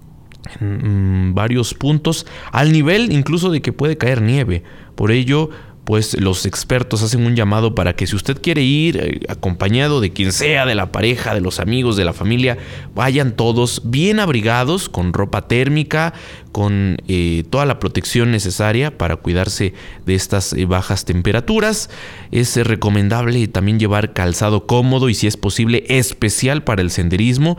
[0.60, 4.62] en varios puntos, al nivel incluso de que puede caer nieve.
[4.94, 5.50] Por ello,
[5.86, 10.12] pues los expertos hacen un llamado para que si usted quiere ir eh, acompañado de
[10.12, 12.58] quien sea, de la pareja, de los amigos, de la familia,
[12.92, 16.12] vayan todos bien abrigados, con ropa térmica,
[16.50, 19.74] con eh, toda la protección necesaria para cuidarse
[20.04, 21.88] de estas eh, bajas temperaturas.
[22.32, 27.56] Es recomendable también llevar calzado cómodo y si es posible especial para el senderismo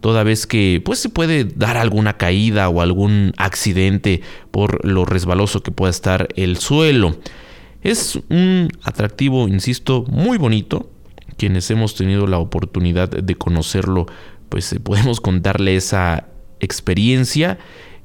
[0.00, 4.20] toda vez que pues se puede dar alguna caída o algún accidente
[4.52, 7.16] por lo resbaloso que pueda estar el suelo.
[7.84, 10.90] Es un atractivo, insisto, muy bonito.
[11.36, 14.06] Quienes hemos tenido la oportunidad de conocerlo,
[14.48, 16.26] pues eh, podemos contarle esa
[16.60, 17.58] experiencia.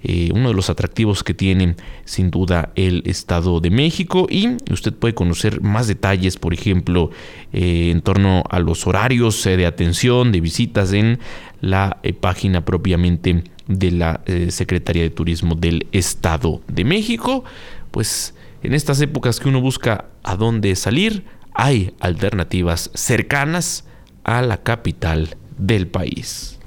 [0.04, 4.94] Eh, uno de los atractivos que tiene sin duda el Estado de México y usted
[4.94, 7.12] puede conocer más detalles, por ejemplo,
[7.54, 11.20] eh, en torno a los horarios de atención, de visitas en
[11.62, 17.46] la página propiamente de la Secretaría de Turismo del Estado de México.
[17.92, 23.86] Pues en estas épocas que uno busca a dónde salir, hay alternativas cercanas
[24.24, 26.60] a la capital del país.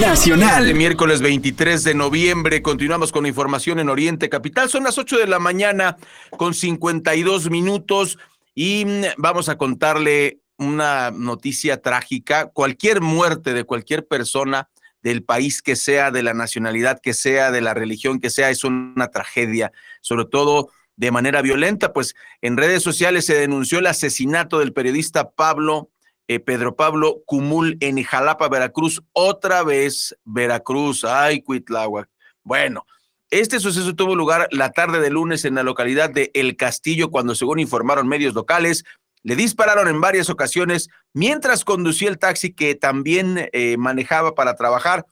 [0.00, 0.68] Nacional.
[0.68, 4.68] El miércoles 23 de noviembre continuamos con información en Oriente Capital.
[4.68, 5.96] Son las 8 de la mañana
[6.36, 8.18] con 52 minutos
[8.54, 12.46] y mm, vamos a contarle una noticia trágica.
[12.46, 14.68] Cualquier muerte de cualquier persona
[15.02, 18.64] del país que sea, de la nacionalidad que sea, de la religión que sea, es
[18.64, 24.58] una tragedia, sobre todo de manera violenta, pues en redes sociales se denunció el asesinato
[24.58, 25.90] del periodista Pablo,
[26.28, 32.08] eh, Pedro Pablo Cumul en Jalapa, Veracruz, otra vez Veracruz, ay, Cuitláhuac.
[32.42, 32.84] Bueno,
[33.30, 37.34] este suceso tuvo lugar la tarde de lunes en la localidad de El Castillo, cuando
[37.34, 38.84] según informaron medios locales,
[39.22, 45.06] le dispararon en varias ocasiones mientras conducía el taxi que también eh, manejaba para trabajar,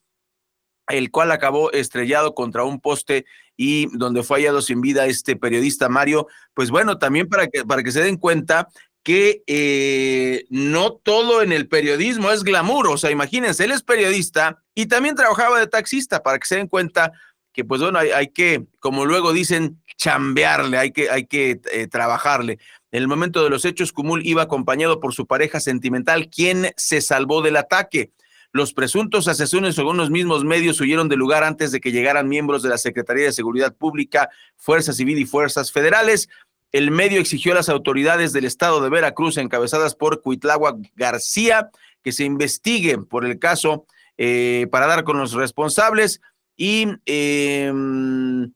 [0.89, 5.89] el cual acabó estrellado contra un poste y donde fue hallado sin vida este periodista
[5.89, 6.29] Mario.
[6.55, 8.69] Pues bueno, también para que, para que se den cuenta
[9.03, 14.63] que eh, no todo en el periodismo es glamour, o sea, imagínense, él es periodista
[14.75, 17.13] y también trabajaba de taxista, para que se den cuenta
[17.53, 22.59] que pues bueno, hay, que, como luego dicen, chambearle, hay que, hay que eh, trabajarle.
[22.91, 27.01] En el momento de los hechos, Cumul iba acompañado por su pareja sentimental, quien se
[27.01, 28.12] salvó del ataque.
[28.51, 32.62] Los presuntos asesinos, según los mismos medios, huyeron del lugar antes de que llegaran miembros
[32.62, 36.30] de la Secretaría de Seguridad Pública, Fuerza Civil y Fuerzas Federales.
[36.72, 41.70] El medio exigió a las autoridades del estado de Veracruz, encabezadas por Cuitlagua García,
[42.03, 43.84] que se investiguen por el caso
[44.16, 46.22] eh, para dar con los responsables.
[46.57, 48.53] Y em,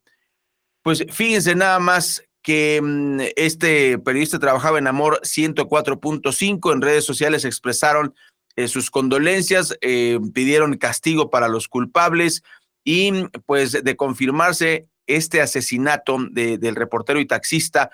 [0.83, 6.73] pues fíjense nada más que mm, este periodista trabajaba en Amor 104.5.
[6.73, 8.15] En redes sociales expresaron
[8.57, 12.43] eh, sus condolencias, eh, pidieron castigo para los culpables
[12.85, 13.13] y
[13.47, 17.91] pues de confirmarse este asesinato del reportero y taxista,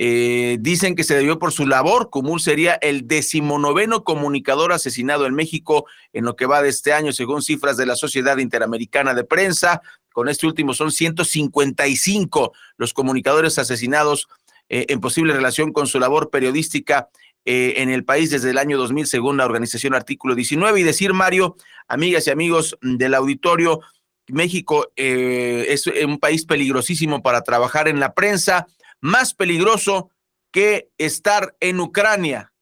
[0.00, 2.08] eh, dicen que se debió por su labor.
[2.10, 7.12] Común sería el decimonoveno comunicador asesinado en México en lo que va de este año,
[7.12, 9.82] según cifras de la Sociedad Interamericana de Prensa.
[10.18, 14.26] Con este último son 155 los comunicadores asesinados
[14.68, 17.08] eh, en posible relación con su labor periodística
[17.44, 20.80] eh, en el país desde el año 2000, según la organización Artículo 19.
[20.80, 21.54] Y decir, Mario,
[21.86, 23.80] amigas y amigos del auditorio,
[24.26, 28.66] México eh, es un país peligrosísimo para trabajar en la prensa,
[29.00, 30.10] más peligroso
[30.50, 32.52] que estar en Ucrania.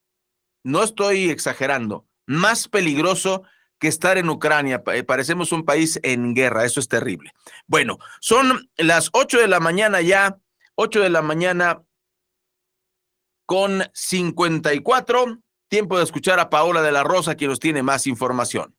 [0.63, 3.45] No estoy exagerando, más peligroso
[3.79, 4.83] que estar en Ucrania.
[4.93, 7.33] Eh, parecemos un país en guerra, eso es terrible.
[7.67, 10.39] Bueno, son las 8 de la mañana ya,
[10.75, 11.83] 8 de la mañana
[13.47, 15.39] con 54.
[15.69, 18.75] Tiempo de escuchar a Paola de la Rosa, quien nos tiene más información.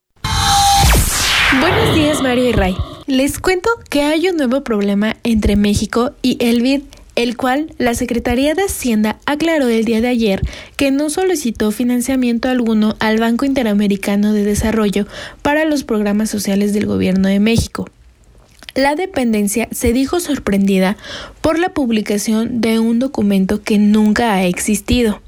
[1.60, 2.78] Buenos días, Mario y Ray.
[3.08, 8.54] Les cuento que hay un nuevo problema entre México y Elbit el cual la Secretaría
[8.54, 10.42] de Hacienda aclaró el día de ayer
[10.78, 15.08] que no solicitó financiamiento alguno al Banco Interamericano de Desarrollo
[15.42, 17.90] para los programas sociales del Gobierno de México.
[18.76, 20.96] La dependencia se dijo sorprendida
[21.42, 25.20] por la publicación de un documento que nunca ha existido.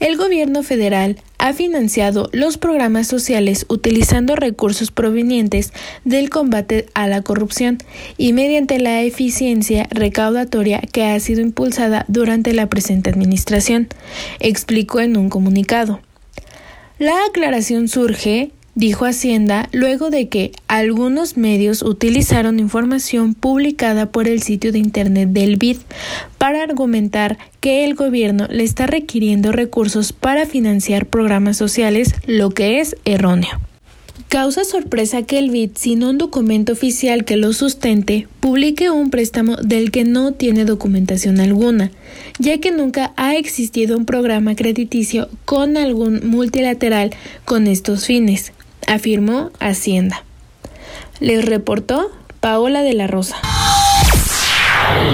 [0.00, 5.72] El gobierno federal ha financiado los programas sociales utilizando recursos provenientes
[6.04, 7.78] del combate a la corrupción
[8.16, 13.88] y mediante la eficiencia recaudatoria que ha sido impulsada durante la presente administración,
[14.40, 16.00] explicó en un comunicado.
[16.98, 24.40] La aclaración surge dijo Hacienda luego de que algunos medios utilizaron información publicada por el
[24.40, 25.78] sitio de Internet del BID
[26.38, 32.78] para argumentar que el gobierno le está requiriendo recursos para financiar programas sociales, lo que
[32.78, 33.50] es erróneo.
[34.28, 39.56] Causa sorpresa que el BID, sin un documento oficial que lo sustente, publique un préstamo
[39.56, 41.90] del que no tiene documentación alguna,
[42.38, 47.10] ya que nunca ha existido un programa crediticio con algún multilateral
[47.44, 48.52] con estos fines
[48.88, 50.24] afirmó Hacienda.
[51.20, 52.10] Les reportó
[52.40, 53.36] Paola de la Rosa.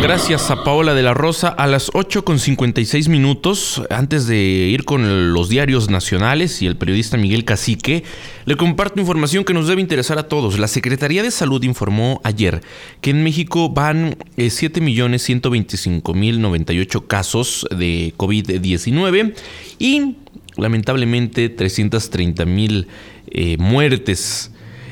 [0.02, 1.48] Gracias a Paola de la Rosa.
[1.48, 6.76] A las 8 con 56 minutos, antes de ir con los diarios nacionales y el
[6.76, 8.04] periodista Miguel Cacique,
[8.44, 10.58] le comparto información que nos debe interesar a todos.
[10.58, 12.60] La Secretaría de Salud informó ayer
[13.00, 19.34] que en México van 7.125.098 eh, casos de COVID-19
[19.78, 20.16] y
[20.56, 22.86] lamentablemente 330.000
[23.26, 24.50] eh, muertes.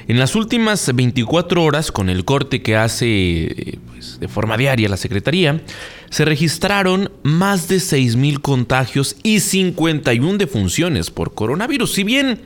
[0.08, 4.88] En las últimas 24 horas, con el corte que hace eh, pues, de forma diaria
[4.88, 5.62] la Secretaría,
[6.10, 11.92] se registraron más de 6.000 contagios y 51 defunciones por coronavirus.
[11.92, 12.40] Si bien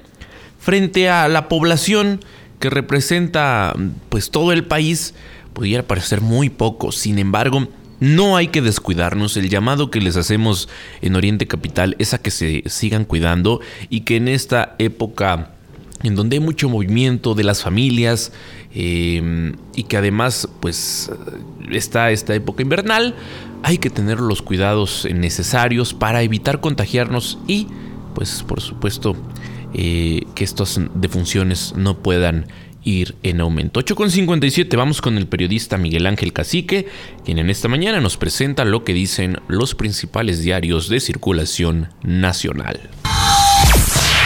[0.58, 2.20] frente a la población
[2.60, 3.74] que representa
[4.08, 5.14] pues todo el país,
[5.52, 6.92] pudiera parecer muy poco.
[6.92, 7.68] Sin embargo,
[8.01, 9.36] no hay que descuidarnos.
[9.36, 10.68] El llamado que les hacemos
[11.01, 15.53] en Oriente Capital es a que se sigan cuidando y que en esta época
[16.03, 18.32] en donde hay mucho movimiento de las familias
[18.74, 21.11] eh, y que además pues
[21.70, 23.14] está esta época invernal,
[23.62, 27.68] hay que tener los cuidados necesarios para evitar contagiarnos y
[28.14, 29.16] pues por supuesto
[29.74, 32.47] eh, que estas defunciones no puedan
[32.87, 33.80] ir en aumento.
[33.80, 36.87] 8.57, vamos con el periodista Miguel Ángel Cacique,
[37.24, 42.80] quien en esta mañana nos presenta lo que dicen los principales diarios de circulación nacional.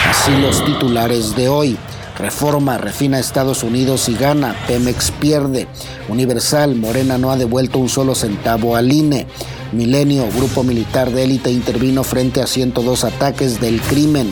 [0.07, 1.77] Así los titulares de hoy.
[2.17, 5.67] Reforma, refina Estados Unidos y gana, Pemex pierde.
[6.07, 9.25] Universal, Morena no ha devuelto un solo centavo al INE.
[9.71, 14.31] Milenio, grupo militar de élite intervino frente a 102 ataques del crimen.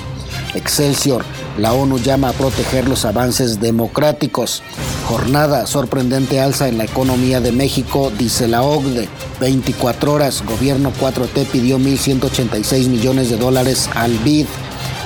[0.55, 1.23] Excelsior,
[1.57, 4.63] la ONU llama a proteger los avances democráticos.
[5.07, 9.09] Jornada, sorprendente alza en la economía de México, dice la OCDE.
[9.39, 14.47] 24 horas, gobierno 4T pidió 1.186 millones de dólares al BID.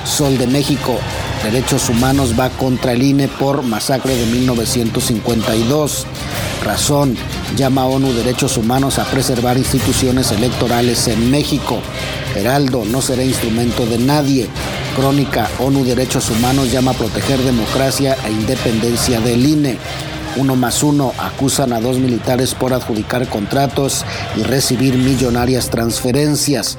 [0.06, 0.98] Sol de México,
[1.44, 6.06] Derechos Humanos va contra el INE por masacre de 1952.
[6.64, 7.18] Razón,
[7.56, 11.80] llama a ONU Derechos Humanos a preservar instituciones electorales en México.
[12.36, 14.48] Heraldo, no será instrumento de nadie.
[14.96, 19.78] Crónica, ONU Derechos Humanos llama a proteger democracia e independencia del INE.
[20.36, 24.04] Uno más uno acusan a dos militares por adjudicar contratos
[24.36, 26.78] y recibir millonarias transferencias.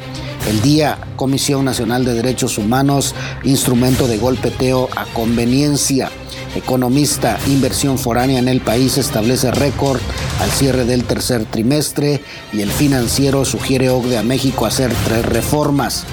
[0.48, 3.14] El día, Comisión Nacional de Derechos Humanos,
[3.44, 6.10] instrumento de golpeteo a conveniencia.
[6.54, 10.00] Economista, inversión foránea en el país establece récord
[10.40, 16.04] al cierre del tercer trimestre y el financiero sugiere OCDE a México hacer tres reformas.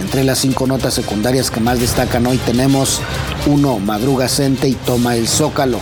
[0.00, 3.00] Entre las cinco notas secundarias que más destacan hoy tenemos
[3.46, 3.78] 1.
[3.78, 5.80] Madruga Cente y toma el Zócalo.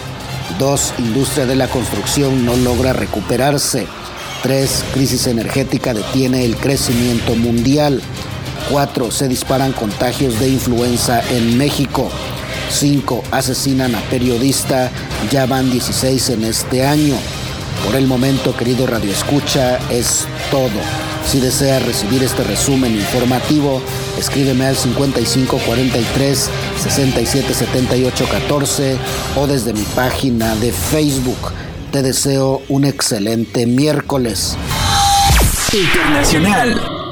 [0.59, 0.95] 2.
[0.99, 3.87] Industria de la construcción no logra recuperarse.
[4.43, 4.85] 3.
[4.93, 8.01] Crisis energética detiene el crecimiento mundial.
[8.71, 9.11] 4.
[9.11, 12.09] Se disparan contagios de influenza en México.
[12.75, 13.22] 5.
[13.31, 14.91] Asesinan a periodista.
[15.31, 17.14] Ya van 16 en este año.
[17.85, 20.70] Por el momento, querido Radio Escucha, es todo.
[21.27, 23.81] Si desea recibir este resumen informativo,
[24.18, 26.51] escríbeme al 5543
[26.83, 28.99] 677814
[29.37, 31.53] o desde mi página de Facebook.
[31.93, 34.59] Te deseo un excelente miércoles.
[35.72, 37.04] Internacional.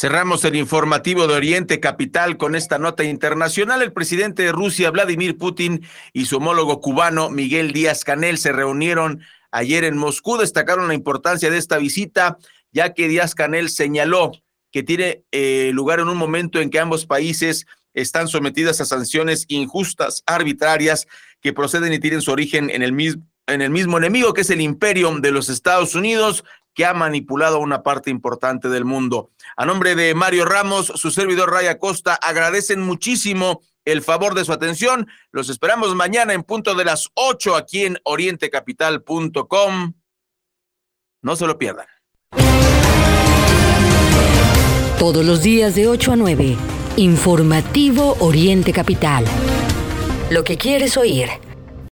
[0.00, 3.82] Cerramos el informativo de Oriente Capital con esta nota internacional.
[3.82, 9.22] El presidente de Rusia, Vladimir Putin, y su homólogo cubano, Miguel Díaz Canel, se reunieron
[9.50, 10.36] ayer en Moscú.
[10.36, 12.38] Destacaron la importancia de esta visita,
[12.70, 14.30] ya que Díaz Canel señaló
[14.70, 19.46] que tiene eh, lugar en un momento en que ambos países están sometidas a sanciones
[19.48, 21.08] injustas, arbitrarias,
[21.40, 24.50] que proceden y tienen su origen en el mismo en el mismo enemigo que es
[24.50, 26.44] el imperio de los Estados Unidos,
[26.74, 29.30] que ha manipulado una parte importante del mundo.
[29.60, 34.52] A nombre de Mario Ramos, su servidor Raya Costa, agradecen muchísimo el favor de su
[34.52, 35.08] atención.
[35.32, 39.94] Los esperamos mañana en punto de las 8 aquí en orientecapital.com.
[41.22, 41.88] No se lo pierdan.
[44.96, 46.56] Todos los días de 8 a 9.
[46.96, 49.24] Informativo Oriente Capital.
[50.30, 51.47] Lo que quieres oír.